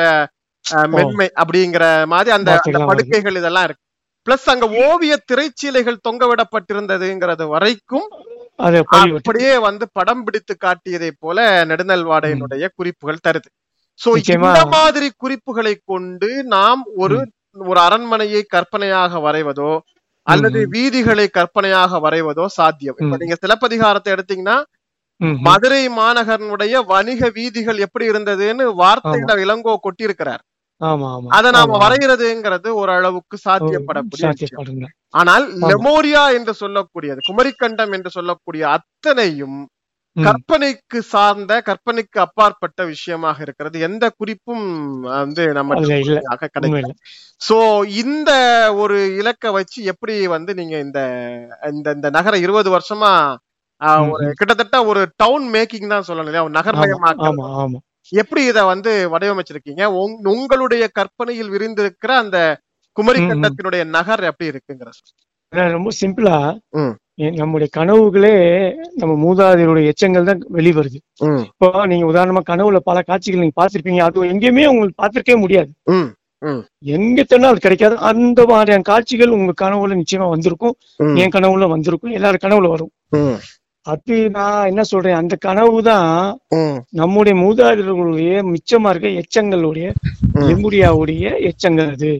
[0.90, 3.82] மென்மை அப்படிங்கிற மாதிரி அந்த அந்த படுக்கைகள் இதெல்லாம் இருக்கு
[4.28, 8.08] பிளஸ் அங்க ஓவிய திரைச்சீலைகள் தொங்க விடப்பட்டிருந்ததுங்கிறது வரைக்கும்
[8.60, 11.38] அப்படியே வந்து படம் பிடித்து காட்டியதை போல
[11.66, 13.50] நெடுநல்வாடையினுடைய குறிப்புகள் தருது
[14.00, 17.18] சோ இந்த மாதிரி குறிப்புகளை கொண்டு நாம் ஒரு
[17.62, 19.72] ஒரு அரண்மனையை கற்பனையாக வரைவதோ
[20.28, 24.58] அல்லது வீதிகளை கற்பனையாக வரைவதோ சாத்தியம் இப்ப நீங்க சிலப்பதிகாரத்தை எடுத்தீங்கன்னா
[25.42, 30.44] மதுரை மாநகரனுடைய வணிக வீதிகள் எப்படி இருந்ததுன்னு வார்த்தையில இளங்கோ கொட்டியிருக்கிறார்
[31.30, 34.26] அதை நாம வரைகிறதுங்கிறது ஒரு அளவுக்கு சாத்தியப்படக்கூடிய
[35.14, 39.60] ஆனால் லெமோரியா என்று சொல்லக்கூடியது குமரிக்கண்டம் என்று சொல்லக்கூடிய அத்தனையும்
[40.16, 44.68] கற்பனைக்கு சார்ந்த கற்பனைக்கு அப்பாற்பட்ட விஷயமாக இருக்கிறது எந்த குறிப்பும்
[45.14, 45.80] வந்து நம்ம
[46.56, 46.92] கிடைக்கல
[47.42, 47.58] சோ
[48.02, 48.32] இந்த
[48.74, 51.00] ஒரு இலக்க வச்சு எப்படி வந்து நீங்க இந்த
[51.94, 53.14] இந்த நகரம் இருபது வருஷமா
[54.12, 57.82] ஒரு கிட்டத்தட்ட ஒரு டவுன் மேக்கிங் தான் சொல்லணும் இல்லையா நகர்மயமாக
[58.12, 59.84] எப்படி இத வந்து வடிவமைச்சிருக்கீங்க
[60.30, 62.40] உங்களுடைய கற்பனையில் விரிந்திருக்கிற அந்த
[62.98, 64.92] குமரி கண்டத்தினுடைய நகர் எப்படி இருக்குங்கிற
[65.74, 66.36] ரொம்ப சிம்பிளா
[67.40, 68.36] நம்முடைய கனவுகளே
[68.98, 71.00] நம்ம மூதாதையருடைய எச்சங்கள் தான் வெளிவருது
[71.44, 75.72] இப்போ நீங்க உதாரணமா கனவுல பல காட்சிகள் நீங்க பாத்திருப்பீங்க அது எங்கேயுமே உங்களுக்கு பார்த்திருக்கவே முடியாது
[76.94, 80.76] எங்க தானே அது கிடைக்காது அந்த மாதிரியான காட்சிகள் உங்க கனவுல நிச்சயமா வந்திருக்கும்
[81.18, 82.92] என் கனவுல வந்திருக்கும் எல்லாரும் கனவுல வரும்
[83.86, 86.12] அது நான் என்ன சொல்றேன் அந்த கனவு தான்
[86.94, 89.88] நம்முடைய மூதாதையர்களுடைய மிச்சமா இருக்க எச்சங்களுடைய
[90.46, 92.12] எம்முடியாவுடைய எச்சங்கள் அது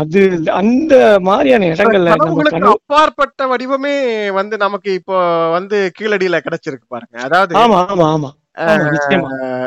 [0.00, 0.20] அது
[0.52, 0.94] அந்த
[1.22, 2.14] மாதிரியான இடங்கள்ல
[2.70, 3.94] அப்பாற்பட்ட வடிவமே
[4.30, 5.18] வந்து நமக்கு இப்போ
[5.50, 8.30] வந்து கீழடியில கிடைச்சிருக்கு பாருங்க அதாவது ஆமா ஆமா ஆமா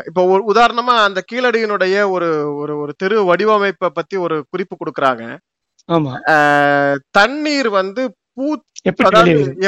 [0.05, 2.29] இப்ப ஒரு உதாரணமா அந்த கீழடியினுடைய ஒரு
[2.53, 5.25] ஒரு ஒரு தெரு வடிவமைப்பை பத்தி ஒரு குறிப்பு கொடுக்குறாங்க
[7.12, 8.01] தண்ணீர் வந்து
[8.34, 8.47] பூ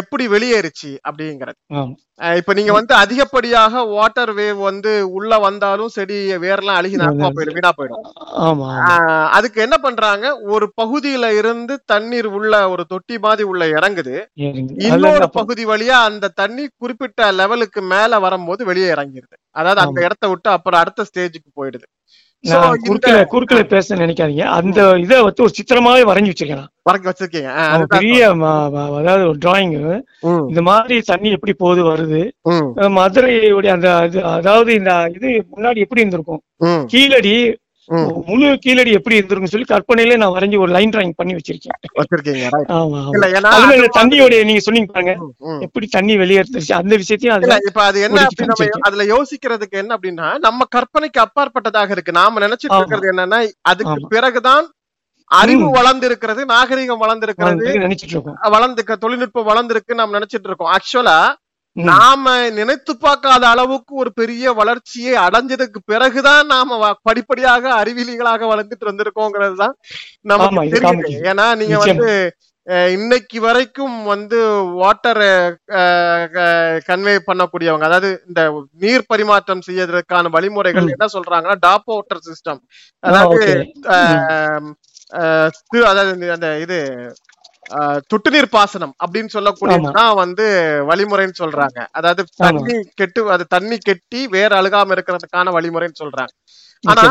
[0.00, 1.59] எப்படி வெளியேறுச்சு அப்படிங்கிறது
[2.37, 7.71] இப்ப நீங்க வந்து அதிகப்படியாக வாட்டர் வேவ் வந்து உள்ள வந்தாலும் செடி வேர்லாம் அழுகி நாக்கமா போயிடும் வீணா
[7.77, 8.03] போயிடும்
[9.31, 14.15] அதுக்கு என்ன பண்றாங்க ஒரு பகுதியில இருந்து தண்ணீர் உள்ள ஒரு தொட்டி மாதிரி உள்ள இறங்குது
[14.87, 20.49] இன்னொரு பகுதி வழியா அந்த தண்ணி குறிப்பிட்ட லெவலுக்கு மேல வரும்போது வெளியே இறங்கிடுது அதாவது அந்த இடத்த விட்டு
[20.49, 21.87] அப்புறம் அடுத்த ஸ்டேஜுக்கு போயிடுது
[22.43, 22.83] நான்
[23.31, 23.59] குறுக்கல
[23.97, 24.79] நினைக்காதீங்க அந்த
[25.21, 27.87] ஒரு சித்திரமாவே வரைஞ்சி வச்சிருக்கேன்
[27.87, 28.19] பெரிய
[28.97, 29.75] அதாவது ஒரு டிராயிங்
[30.49, 32.21] இந்த மாதிரி தண்ணி எப்படி போகுது வருது
[32.95, 33.89] மதுரையுடைய அந்த
[34.31, 37.35] அதாவது இந்த இது முன்னாடி எப்படி இருந்திருக்கும் கீழடி
[38.27, 41.77] முழு கீழடி எப்படி இருந்திருக்கும் சொல்லி கற்பனையிலே நான் வரைஞ்சி ஒரு லைன் டிராயிங் பண்ணி வச்சிருக்கேன்
[43.97, 45.15] தண்ணியோட நீங்க சொன்னீங்க பாருங்க
[45.61, 48.27] எப்படி தண்ணி வெளியேறுச்சு அந்த விஷயத்தையும் அதுல இப்ப அது என்ன
[48.81, 53.41] அதுல யோசிக்கிறதுக்கு என்ன அப்படின்னா நம்ம கற்பனைக்கு அப்பாற்பட்டதாக இருக்கு நாம நினைச்சிட்டு இருக்கிறது என்னன்னா
[53.63, 54.67] அதுக்கு பிறகுதான்
[55.31, 57.67] அறிவு வளர்ந்து இருக்கிறது நாகரிகம் வளர்ந்து இருக்கிறது
[58.51, 61.19] வளர்ந்து தொழில்நுட்பம் வளர்ந்துருக்கு நம்ம நினைச்சிட்டு இருக்கோம் ஆக்சுவலா
[61.75, 62.33] நாம
[62.49, 69.75] நினைத்து பார்க்காத அளவுக்கு ஒரு பெரிய வளர்ச்சியை அடைஞ்சதுக்கு பிறகுதான் நாம படிப்படியாக அறிவியலிகளாக வளர்ந்துட்டு வந்திருக்கோங்கிறது தான்
[70.23, 72.09] நமக்கு தெரியுது ஏன்னா நீங்க வந்து
[72.91, 74.39] இன்னைக்கு வரைக்கும் வந்து
[74.73, 75.21] வாட்டர்
[76.85, 78.41] கன்வே பண்ணக்கூடியவங்க அதாவது இந்த
[78.79, 82.61] நீர் பரிமாற்றம் செய்யறதுக்கான வழிமுறைகள் என்ன சொல்றாங்கன்னா டாப் வாட்டர் சிஸ்டம்
[83.03, 83.49] அதாவது
[85.85, 86.79] அதாவது அந்த இது
[88.07, 90.45] தொட்டு நீர் பாசனம் அப்படின்னு சொல்லக்கூடியதுதான் வந்து
[90.85, 96.33] வழிமுறைன்னு சொல்றாங்க அதாவது தண்ணி கெட்டு அது தண்ணி கெட்டி வேற அழுகாம இருக்கிறதுக்கான வழிமுறைன்னு சொல்றாங்க
[96.83, 97.03] ஆனா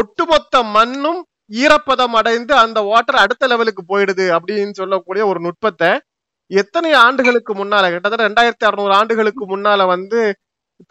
[0.00, 1.20] ஒட்டுமொத்த மண்ணும்
[1.56, 5.90] ஈரப்பதம் அடைந்து அந்த வாட்டர் அடுத்த லெவலுக்கு போயிடுது அப்படின்னு சொல்லக்கூடிய ஒரு நுட்பத்தை
[6.50, 10.20] எத்தனை ஆண்டுகளுக்கு முன்னால கிட்டத்தட்ட ரெண்டாயிரத்தி அறுநூறு ஆண்டுகளுக்கு முன்னால வந்து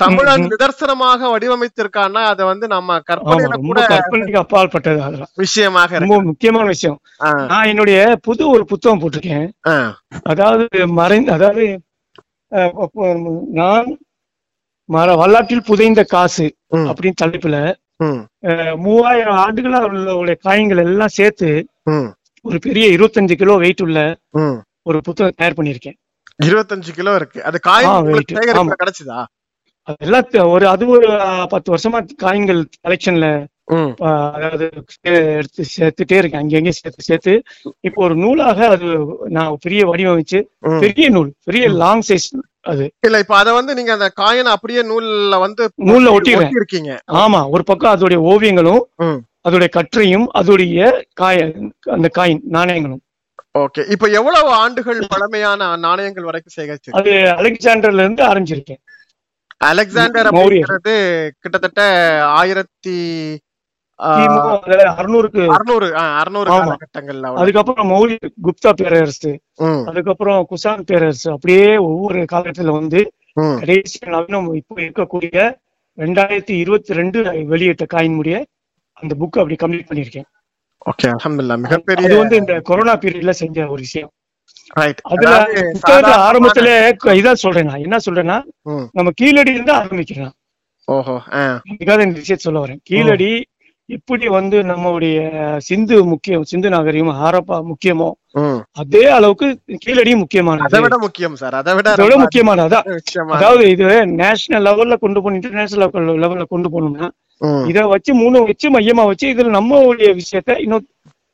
[0.00, 7.00] தமிழன் நிதர்சனமாக வடிவமைத்திருக்கான்னா அதை வந்து நம்ம கற்பனை கற்பனைக்கு அப்பாற்பட்டது அதெல்லாம் விஷயமாக ரொம்ப முக்கியமான விஷயம்
[7.48, 9.48] நான் என்னுடைய புது ஒரு புத்தகம் போட்டிருக்கேன்
[10.24, 10.88] அதாவது
[10.94, 11.66] மறைந்த அதாவது
[13.54, 13.88] நான்
[14.90, 16.48] மர வரலாற்றில் புதைந்த காசு
[16.84, 17.58] அப்படின்னு தலைப்புல
[18.80, 19.82] மூவாயிரம் ஆண்டுகளா
[20.14, 21.50] உள்ள காயங்கள் எல்லாம் சேர்த்து
[22.46, 24.00] ஒரு பெரிய இருபத்தஞ்சு கிலோ வெயிட் உள்ள
[24.84, 25.98] ஒரு புத்தகம் தயார் பண்ணிருக்கேன்
[26.40, 27.88] இருபத்தஞ்சு கிலோ இருக்கு அது காய்
[28.74, 29.22] கிடைச்சதா
[29.88, 31.08] அதெல்லாம் ஒரு அது ஒரு
[31.50, 33.28] பத்து வருஷமா காயின்கள் கலெக்ஷன்ல
[34.36, 34.66] அதாவது
[35.34, 37.34] எடுத்து சேர்த்துட்டே இருக்கேன் அங்கங்கே சேர்த்து சேர்த்து
[37.82, 38.88] இப்போ ஒரு நூலாக அது
[39.30, 40.40] நான் பெரிய வடிவமைச்சு
[40.80, 42.28] பெரிய நூல் பெரிய லாங் சைஸ்
[42.64, 46.92] அது இல்ல இப்ப அத வந்து நீங்க அந்த காயின் அப்படியே நூல்ல வந்து நூல்ல ஒட்டி இருக்கீங்க
[47.22, 48.84] ஆமா ஒரு பக்கம் அதோடைய ஓவியங்களும்
[49.46, 50.92] அதோடைய கற்றையும் அதோடைய
[51.14, 51.48] காய
[51.94, 53.02] அந்த காயின் நாணயங்களும்
[53.58, 57.12] ஓகே இப்ப எவ்வளவு ஆண்டுகள் பழமையான நாணயங்கள் வரைக்கும் சேகரிச்சு அது
[57.36, 58.82] அலெக்சாண்டர்ல இருந்து ஆரம்பிச்சிருக்கேன்
[59.64, 60.96] அலெக்சாண்டர் அப்படிங்கிறது
[61.40, 61.82] கிட்டத்தட்ட
[62.36, 62.96] ஆயிரத்தி
[64.94, 65.28] அறுநூறு
[67.36, 69.32] அதுக்கப்புறம் மௌரிய குப்தா பேரரசு
[69.90, 73.02] அதுக்கப்புறம் குசான் பேரரசு அப்படியே ஒவ்வொரு காலகட்டத்துல வந்து
[73.60, 74.00] கடைசி
[74.30, 75.46] நம்ம இப்போ இருக்கக்கூடிய
[75.98, 77.20] ரெண்டாயிரத்தி இருபத்தி ரெண்டு
[77.48, 78.36] வெளியிட்ட காயின் முடிய
[78.98, 80.28] அந்த புக் அப்படி கம்ப்ளீட் பண்ணிருக்கேன்
[80.86, 84.12] ஓகே அலமதுல்லா மிகப்பெரிய வந்து இந்த கொரோனா பீரியட்ல செஞ்ச ஒரு விஷயம்
[85.10, 86.70] அதுல ஆரம்பத்துல
[87.16, 88.38] இதான் சொல்றேன் நான் என்ன சொல்றேன்னா
[88.94, 90.36] நம்ம கீழடி இருந்து ஆரம்பிக்கிறோம்
[90.88, 91.16] ஓஹோ
[91.74, 93.32] இந்த விஷயத்த சொல்ல வரேன் கீழடி
[93.90, 95.18] எப்படி வந்து நம்மளுடைய
[95.60, 98.08] சிந்து முக்கியம் சிந்து நாகரிகம் ஹாரப்பா முக்கியமோ
[98.78, 99.48] அதே அளவுக்கு
[99.84, 102.78] கீழடியும் முக்கியமானது முக்கியம் சார் விட விட முக்கியமானது
[103.36, 103.90] அதாவது இது
[104.16, 107.10] நேஷனல் லெவல்ல கொண்டு போன இன்டர்நேஷனல் லெவல்ல கொண்டு போனோம்னா
[107.68, 110.88] இத வச்சு மூணு வச்சு மையமா வச்சு இதுல நம்மளுடைய விஷயத்த இன்னும்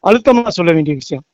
[0.03, 1.25] அழுத்தமா சொல்ல வேண்டிய விஷயம்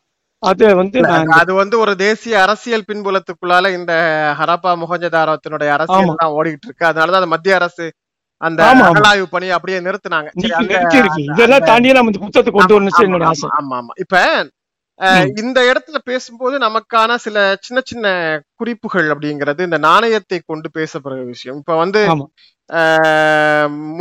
[0.45, 0.99] அது வந்து
[1.33, 3.93] அது வந்து ஒரு தேசிய அரசியல் பின்புலத்துக்குள்ளால இந்த
[4.37, 7.87] ஹரப்பா முகஞ்சதாரத்தினுடைய அரசியல் தான் ஓடிட்டு இருக்கு அதனாலதான் அந்த மத்திய அரசு
[8.41, 10.29] அந்த அகலாய்வு பணி அப்படியே நிறுத்தினாங்க
[11.31, 13.47] இதெல்லாம் தாண்டி நம்ம கொண்டு வரணும்
[13.53, 14.17] ஆமா ஆமா இப்ப
[15.35, 18.05] இந்த இடத்துல பேசும்போது நமக்கான சில சின்ன சின்ன
[18.55, 22.01] குறிப்புகள் அப்படிங்கிறது இந்த நாணயத்தை கொண்டு பேசப்படுற விஷயம் இப்ப வந்து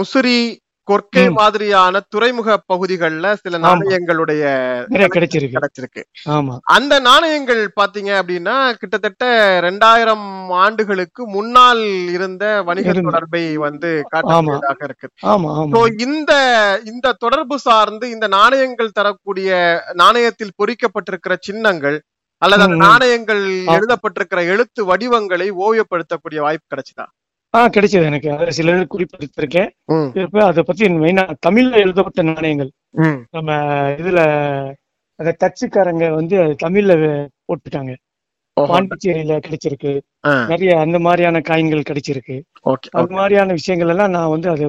[0.00, 0.37] முசிறி
[0.89, 4.43] கொர்க்கை மாதிரியான துறைமுக பகுதிகள்ல சில நாணயங்களுடைய
[5.57, 6.03] கிடைச்சிருக்கு
[6.63, 9.25] அந்த நாணயங்கள் பாத்தீங்க அப்படின்னா கிட்டத்தட்ட
[9.61, 10.27] ரெண்டாயிரம்
[10.55, 11.83] ஆண்டுகளுக்கு முன்னால்
[12.09, 16.33] இருந்த வணிக தொடர்பை வந்து காட்டாக இருக்கு இந்த
[16.85, 19.51] இந்த தொடர்பு சார்ந்து இந்த நாணயங்கள் தரக்கூடிய
[19.95, 21.99] நாணயத்தில் பொறிக்கப்பட்டிருக்கிற சின்னங்கள்
[22.43, 23.45] அல்லது நாணயங்கள்
[23.69, 27.13] எழுதப்பட்டிருக்கிற எழுத்து வடிவங்களை ஓவியப்படுத்தக்கூடிய வாய்ப்பு கிடைச்சுதான்
[27.55, 29.69] ஆஹ் கிடைச்சது எனக்கு அதை சில குறிப்பிட்டிருக்கேன்
[30.47, 32.71] அதை பத்தி மெயினா தமிழ்ல எழுதப்பட்ட நாணயங்கள்
[33.31, 33.51] நம்ம
[33.99, 34.21] இதுல
[35.19, 36.95] அந்த டச்சுக்காரங்க வந்து தமிழ்ல
[37.47, 37.93] போட்டுட்டாங்க
[38.57, 39.93] பாண்டிச்சேரியில கிடைச்சிருக்கு
[40.47, 42.37] நிறைய அந்த மாதிரியான காயின்கள் கிடைச்சிருக்கு
[42.99, 44.67] அது மாதிரியான விஷயங்கள் எல்லாம் நான் வந்து அதை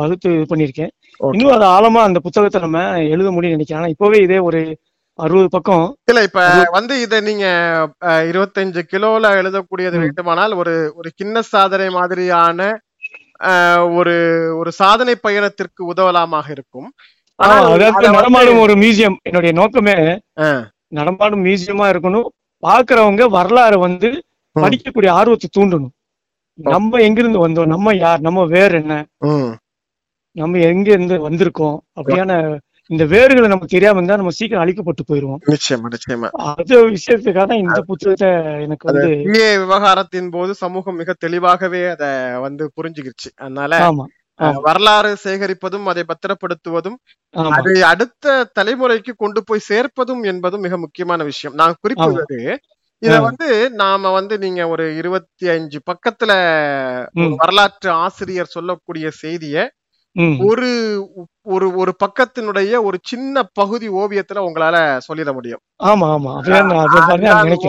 [0.00, 0.92] வகுத்து இது பண்ணிருக்கேன்
[1.30, 2.80] இன்னும் அது ஆழமா அந்த புத்தகத்தை நம்ம
[3.08, 4.60] எழுத முடியும்னு நினைக்கிறேன் ஆனா இப்பவே இதே ஒரு
[5.18, 6.40] அறுபது பக்கம் இல்ல இப்ப
[6.70, 7.46] வந்து இதை நீங்க
[8.30, 12.68] இருபத்தஞ்சு கிலோல எழுதக்கூடியது வேண்டுமானால் ஒரு ஒரு கிண்ண சாதனை மாதிரியான
[13.94, 14.14] ஒரு
[14.58, 16.88] ஒரு சாதனை பயணத்திற்கு உதவலாமாக இருக்கும்
[18.10, 19.96] நடமாடும் ஒரு மியூசியம் என்னுடைய நோக்கமே
[20.92, 22.28] நடமாடும் மியூசியமா இருக்கணும்
[22.62, 24.08] பாக்குறவங்க வரலாறு வந்து
[24.56, 25.94] படிக்கக்கூடிய ஆர்வத்தை தூண்டணும்
[26.58, 28.94] நம்ம எங்கிருந்து வந்தோம் நம்ம யார் நம்ம வேற என்ன
[30.36, 32.32] நம்ம எங்க இருந்து வந்திருக்கோம் அப்படியான
[32.90, 37.80] இந்த வேர்களை நமக்கு தெரியாம இருந்தா நம்ம சீக்கிரம் அழிக்கப்பட்டு போயிருவோம் நிச்சயமா நிச்சயமா அது விஷயத்துக்காக தான் இந்த
[37.88, 38.28] புத்தகத்தை
[38.64, 39.08] எனக்கு வந்து
[39.30, 42.04] விவகாரத்தின் போது சமூகம் மிக தெளிவாகவே அத
[42.40, 44.06] வந்து புரிஞ்சுக்கிடுச்சு அதனால ஆமா
[44.62, 46.98] வரலாறு சேகரிப்பதும் அதை பத்திரப்படுத்துவதும்
[47.52, 52.40] அதை அடுத்த தலைமுறைக்கு கொண்டு போய் சேர்ப்பதும் என்பதும் மிக முக்கியமான விஷயம் நான் குறிப்பிடுவது
[53.02, 53.48] இத வந்து
[53.80, 56.32] நாம வந்து நீங்க ஒரு இருபத்தி அஞ்சு பக்கத்துல
[57.34, 59.66] வரலாற்று ஆசிரியர் சொல்லக்கூடிய செய்திய
[60.46, 60.68] ஒரு
[61.46, 64.76] ஒரு ஒரு பக்கத்தினுடைய ஒரு சின்ன பகுதி ஓவியத்துல உங்களால
[64.98, 65.62] சொல்லிட முடியும்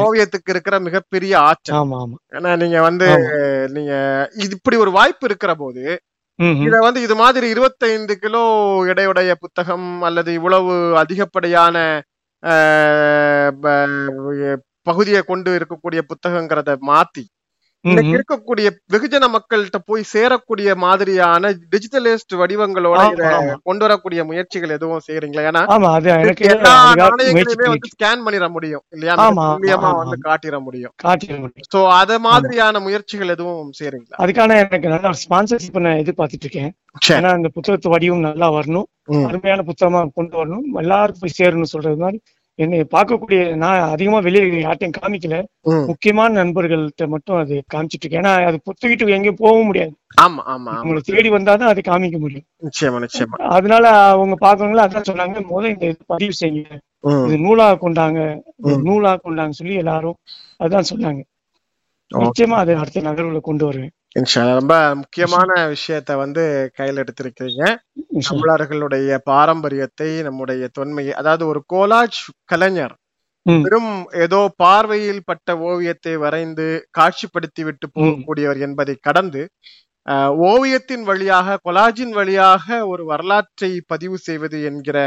[0.00, 1.94] ஓவியத்துக்கு இருக்கிற மிகப்பெரிய ஆச்சம்
[2.34, 3.08] ஏன்னா நீங்க வந்து
[3.70, 3.94] நீங்க
[4.36, 5.86] இது இப்படி ஒரு வாய்ப்பு இருக்கிற போது
[6.60, 8.44] இத வந்து இது மாதிரி இருபத்தைந்து கிலோ
[8.88, 10.74] எடையுடைய புத்தகம் அல்லது இவ்வளவு
[10.98, 11.78] அதிகப்படியான
[14.88, 17.24] பகுதியை கொண்டு இருக்கக்கூடிய புத்தகங்கிறத மாத்தி
[17.88, 23.02] இன்னைக்கு இருக்கக்கூடிய வெகுஜன மக்கள்கிட்ட போய் சேரக்கூடிய மாதிரியான டிஜிட்டலிஸ்ட் வடிவங்களோட
[23.64, 25.64] கொண்டு வரக்கூடிய முயற்சிகள் எதுவும் செய்யறீங்களா ஏன்னா
[26.52, 33.34] எல்லா நாணயங்களுமே வந்து ஸ்கேன் பண்ணிட முடியும் இல்லையா துல்லியமா வந்து காட்டிட முடியும் சோ அத மாதிரியான முயற்சிகள்
[33.36, 36.72] எதுவும் செய்யறீங்களா அதுக்கான எனக்கு நல்ல ஸ்பான்சர்ஷிப் நான் எதிர்பார்த்துட்டு இருக்கேன்
[37.12, 38.88] ஏன்னா அந்த புத்தகத்து வடிவம் நல்லா வரணும்
[39.26, 42.18] அருமையான புத்தகமா கொண்டு வரணும் எல்லாருக்கும் போய் சேரணும் சொல்றது மாதிரி
[42.60, 45.36] என்னை பார்க்கக்கூடிய நான் அதிகமா வெளியே யார்ட்டையும் காமிக்கல
[45.90, 49.94] முக்கியமான நண்பர்கள்ட்ட மட்டும் அது காமிச்சிட்டு இருக்கேன் ஏன்னா அது புத்துக்கிட்டு எங்கேயும் போகவும் முடியாது
[50.18, 53.86] ஆமா ஆமா அவங்களை தேடி வந்தாதான் அதை காமிக்க முடியும் அதனால
[54.10, 56.78] அவங்க பாக்குறவங்கள அதான் சொன்னாங்க முதல்ல இந்த பதிவு செய்யுங்க
[57.28, 58.22] இது நூலா கொண்டாங்க
[58.88, 60.18] நூலா கொண்டாங்க சொல்லி எல்லாரும்
[60.60, 61.22] அதான் சொன்னாங்க
[62.12, 66.44] நிச்சயமா அதை அடுத்த நகர்வுல கொண்டு வருவேன் ரொம்ப முக்கியமான விஷயத்த வந்து
[66.76, 67.64] கையில் எடுத்திருக்கிறீங்க
[68.28, 72.96] தமிழர்களுடைய பாரம்பரியத்தை நம்முடைய தொன்மையை அதாவது ஒரு கோலாஜ் கலைஞர்
[73.46, 73.92] வெறும்
[74.12, 76.66] ஏதோ பார்வையில் பட்ட ஓவியத்தை வரைந்து
[77.00, 79.44] காட்சிப்படுத்தி விட்டு போகக்கூடியவர் என்பதை கடந்து
[80.46, 84.98] ஓவியத்தின் வழியாக கொலாஜின் வழியாக ஒரு வரலாற்றை பதிவு செய்வது என்கிற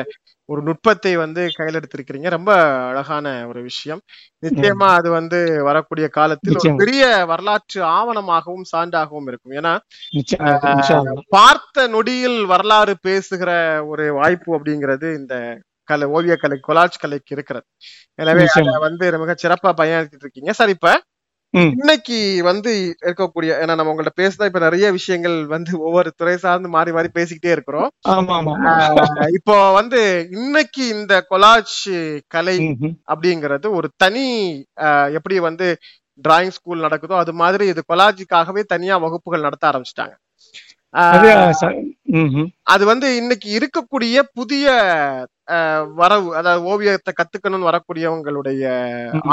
[0.51, 2.51] ஒரு நுட்பத்தை வந்து கையில் எடுத்திருக்கிறீங்க ரொம்ப
[2.87, 4.01] அழகான ஒரு விஷயம்
[4.43, 5.39] நிச்சயமா அது வந்து
[5.63, 9.75] வரக்கூடிய காலத்தில் ஒரு பெரிய வரலாற்று ஆவணமாகவும் சான்றாகவும் இருக்கும் ஏன்னா
[11.31, 13.51] பார்த்த நொடியில் வரலாறு பேசுகிற
[13.85, 15.35] ஒரு வாய்ப்பு அப்படிங்கிறது இந்த
[15.89, 17.67] கலை ஓவிய கலை கொலாஜ் கலைக்கு இருக்கிறது
[18.19, 18.45] எனவே
[18.79, 20.91] வந்து மிக சிறப்பா பயன்படுத்திட்டு இருக்கீங்க சார் இப்ப
[21.55, 22.73] இன்னைக்கு வந்து
[23.03, 27.55] இருக்கக்கூடிய ஏன்னா நம்ம உங்கள்ட்ட பேசுதா இப்ப நிறைய விஷயங்கள் வந்து ஒவ்வொரு துறை சார்ந்து மாறி மாறி பேசிக்கிட்டே
[27.55, 27.89] இருக்கிறோம்
[29.33, 30.01] இப்போ வந்து
[30.37, 31.79] இன்னைக்கு இந்த கொலாஜ்
[32.27, 32.57] கலை
[33.11, 34.27] அப்படிங்கிறது ஒரு தனி
[35.13, 35.69] எப்படி வந்து
[36.25, 40.17] டிராயிங் ஸ்கூல் நடக்குதோ அது மாதிரி இது கொலாஜிக்காகவே தனியா வகுப்புகள் நடத்த ஆரம்பிச்சிட்டாங்க
[42.67, 44.65] அது வந்து இன்னைக்கு இருக்கக்கூடிய புதிய
[45.97, 48.63] வரவு அதாவது ஓவியத்தை கத்துக்கணும்னு வரக்கூடியவங்களுடைய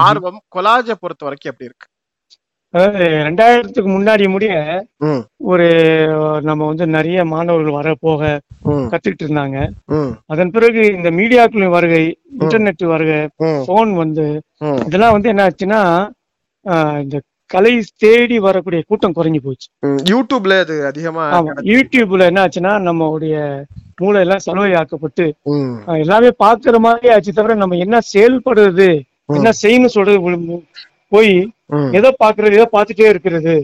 [0.05, 1.87] ஆர்வம் கொலாஜை பொறுத்த வரைக்கும் எப்படி இருக்கு
[2.77, 4.53] அதாவது ரெண்டாயிரத்துக்கு முன்னாடி முடிய
[5.45, 5.67] ஒரு
[6.41, 8.21] நம்ம வந்து நிறைய மாணவர்கள் வர போக
[8.91, 9.57] கத்துக்கிட்டு இருந்தாங்க
[10.27, 12.03] அதன் பிறகு இந்த மீடியாக்களின் வருகை
[12.37, 13.21] இன்டர்நெட் வருகை
[13.65, 14.27] போன் வந்து
[14.85, 15.81] இதெல்லாம் வந்து என்ன ஆச்சுன்னா
[17.03, 17.17] இந்த
[17.49, 17.73] கலை
[17.97, 19.67] தேடி வரக்கூடிய கூட்டம் குறைஞ்சு போச்சு
[20.11, 21.25] யூடியூப்ல அது அதிகமா
[21.69, 23.35] யூடியூப்ல என்ன ஆச்சுன்னா நம்மளுடைய
[23.95, 25.25] மூளை எல்லாம் சலுகை ஆக்கப்பட்டு
[25.97, 28.89] எல்லாமே பாக்குற மாதிரி ஆச்சு தவிர நம்ம என்ன செயல்படுறது
[29.29, 30.59] என்ன செய்யணும் சொல்றது
[31.09, 31.33] போய்
[31.69, 33.55] ஏதோ பாக்குறது ஏதோ பாத்துட்டே இருக்கிறது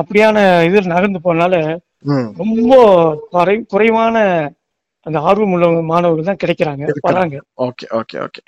[0.00, 0.38] அப்படியான
[0.64, 1.54] இது நகர்ந்து போனால
[2.36, 2.72] ரொம்ப
[3.70, 4.16] குறைவான
[5.08, 7.36] அந்த ஆர்வம் உள்ள மாணவர்கள் தான் கிடைக்கிறாங்க வராங்க
[7.62, 8.40] ஓகே ஓகே ஓகே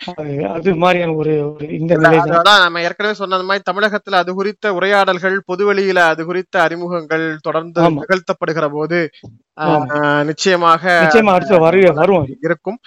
[0.51, 1.35] அது மாதிரியான ஒரு
[1.79, 8.69] இந்த நம்ம ஏற்கனவே சொன்னது மாதிரி தமிழகத்துல அது குறித்த உரையாடல்கள் பொதுவெளியில அது குறித்த அறிமுகங்கள் தொடர்ந்து நிகழ்த்தப்படுகிற
[8.71, 9.01] போது
[10.25, 12.79] நிச்சயமாக நிச்சயமா அடுத்த வரும் வரும் இருக்கும்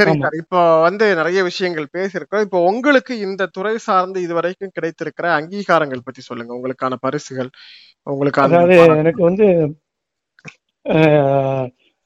[0.00, 0.60] சரி சார் இப்போ
[0.82, 6.98] வந்து நிறைய விஷயங்கள் பேசியிருக்கோம் இப்போ உங்களுக்கு இந்த துறை சார்ந்து இதுவரைக்கும் கிடைத்திருக்கிற அங்கீகாரங்கள் பத்தி சொல்லுங்க உங்களுக்கான
[7.00, 7.50] பரிசுகள்
[8.06, 9.48] உங்களுக்கு அதாவது எனக்கு வந்து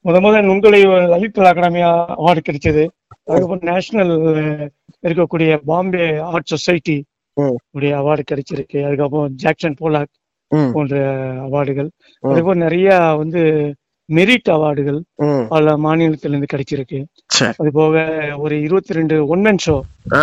[0.04, 0.80] முத முத நுண்துளை
[1.06, 2.82] லலித் கலா அகாடமி அவார்டு கிடைச்சது
[3.26, 4.12] அதுக்கப்புறம் நேஷனல்
[5.04, 6.96] இருக்கக்கூடிய பாம்பே ஆர்ட் சொசைட்டி
[7.74, 10.12] உடைய அவார்டு கிடைச்சிருக்கு அதுக்கப்புறம் ஜாக்சன் போலாக்
[10.74, 10.96] போன்ற
[11.40, 11.88] அவார்டுகள்
[12.24, 12.88] அதுக்கப்புறம் நிறைய
[13.18, 13.42] வந்து
[14.08, 14.98] மெரிட் அவார்டுகள்
[15.48, 16.98] பல மாநிலத்திலிருந்து கிடைச்சிருக்கு
[17.58, 18.02] அது போக
[18.38, 19.76] ஒரு இருபத்தி ரெண்டு ஒன்மன் ஷோ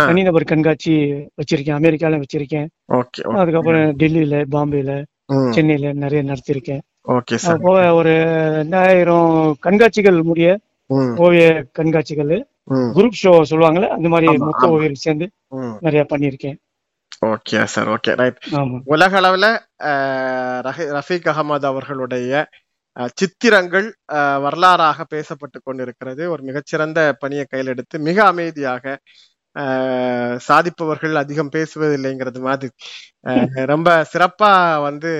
[0.02, 0.94] தனிநபர் கண்காட்சி
[1.34, 2.68] வச்சிருக்கேன் அமெரிக்கால வச்சிருக்கேன்
[3.36, 4.94] அதுக்கப்புறம் டெல்லியில பாம்பேல
[5.50, 6.82] சென்னையில நிறைய நடத்திருக்கேன்
[7.06, 8.12] ஓகே சார் போக ஒரு
[8.56, 9.30] ரெண்டாயிரம்
[9.60, 10.48] கண்காட்சிகள் முடிய
[11.20, 11.46] ஓவிய
[11.72, 12.34] கண்காட்சிகள்
[12.96, 15.26] குரூப் ஷோ சொல்லுவாங்கல்ல அந்த மாதிரி மொத்த ஓவியர் சேர்ந்து
[15.80, 16.58] நிறைய பண்ணியிருக்கேன்
[17.26, 18.38] ஓகே சார் ஓகே ரைட்
[18.86, 19.50] உலக அளவில்
[20.92, 22.44] ரஃபீக் அகமது அவர்களுடைய
[23.16, 23.86] சித்திரங்கள்
[24.44, 28.94] வரலாறாக பேசப்பட்டு கொண்டிருக்கிறது ஒரு மிகச்சிறந்த பணியை கையில் எடுத்து மிக அமைதியாக
[30.38, 32.72] சாதிப்பவர்கள் அதிகம் பேசுவதில்லைங்கிறது மாதிரி
[33.64, 34.50] ரொம்ப சிறப்பா
[34.82, 35.10] வந்து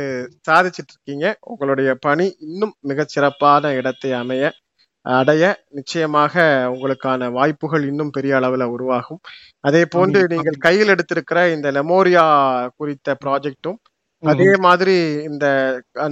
[0.49, 4.51] சாதிச்சிட்டு இருக்கீங்க உங்களுடைய பணி இன்னும் மிகச்சிறப்பான இடத்தை அமைய
[5.07, 5.45] அடைய
[5.69, 6.35] நிச்சயமாக
[6.69, 9.23] உங்களுக்கான வாய்ப்புகள் இன்னும் பெரிய அளவுல உருவாகும்
[9.61, 12.27] அதே போன்று நீங்கள் கையில் எடுத்திருக்கிற இந்த லெமோரியா
[12.77, 13.81] குறித்த ப்ராஜெக்டும்
[14.23, 14.95] அதே மாதிரி
[15.23, 15.47] இந்த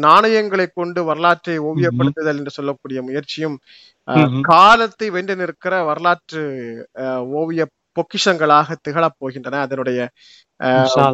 [0.00, 3.56] நாணயங்களை கொண்டு வரலாற்றை ஓவியப்படுத்துதல் என்று சொல்லக்கூடிய முயற்சியும்
[4.42, 6.42] காலத்தை வென்று நிற்கிற வரலாற்று
[7.32, 7.64] ஓவிய
[7.96, 10.00] பொக்கிஷங்களாக திகழப் போகின்றன அதனுடைய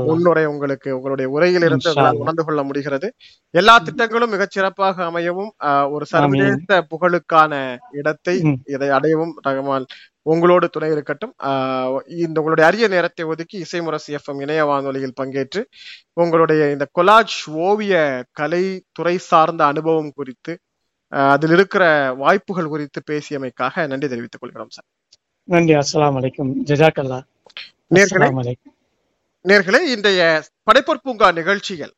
[0.07, 1.91] முன்னுரை உங்களுக்கு உங்களுடைய உரையிலிருந்து
[2.21, 3.09] உணர்ந்து கொள்ள முடிகிறது
[3.55, 5.53] எல்லா திட்டங்களும் மிகச் சிறப்பாக அமையவும்
[5.91, 7.53] ஒரு சர்வதேச புகழுக்கான
[7.93, 8.37] இடத்தை
[8.75, 9.87] இதை அடையவும் ரகமால்
[10.27, 11.35] உங்களோடு துணை இருக்கட்டும்
[12.19, 15.63] இந்த உங்களுடைய அரிய நேரத்தை ஒதுக்கி இசைமுரசு எஃப்எம் இணைய வானொலியில் பங்கேற்று
[16.15, 17.95] உங்களுடைய இந்த கொலாஜ் ஓவிய
[18.33, 18.65] கலை
[18.93, 20.55] துறை சார்ந்த அனுபவம் குறித்து
[21.33, 21.85] அதில் இருக்கிற
[22.17, 24.89] வாய்ப்புகள் குறித்து பேசியமைக்காக நன்றி தெரிவித்துக் கொள்கிறோம் சார்
[25.49, 27.19] நன்றி அஸ்லாம் வலைக்கும் ஜஜாக்கல்லா
[29.45, 30.23] நேர்களே இன்றைய
[30.65, 31.93] படைப்பர் பூங்கா நிகழ்ச்சிகள்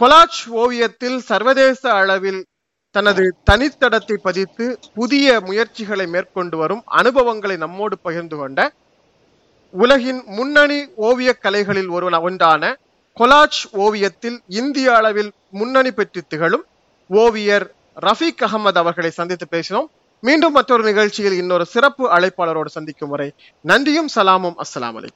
[0.00, 2.40] கொலாச் ஓவியத்தில் சர்வதேச அளவில்
[2.94, 4.66] தனது தனித்தடத்தை பதித்து
[4.94, 8.60] புதிய முயற்சிகளை மேற்கொண்டு வரும் அனுபவங்களை நம்மோடு பகிர்ந்து கொண்ட
[9.74, 12.72] உலகின் முன்னணி ஓவிய கலைகளில் ஒரு ஒன்றான
[13.16, 16.64] கொலாச் ஓவியத்தில் இந்திய அளவில் முன்னணி பெற்று திகழும்
[17.10, 17.66] ஓவியர்
[17.96, 19.88] ரஃபீக் அகமது அவர்களை சந்தித்து பேசினோம்
[20.22, 23.28] மீண்டும் மற்றொரு நிகழ்ச்சியில் இன்னொரு சிறப்பு அழைப்பாளரோடு சந்திக்கும் வரை
[23.64, 25.08] நன்றியும் சலாமும் அஸ்லாம் அலை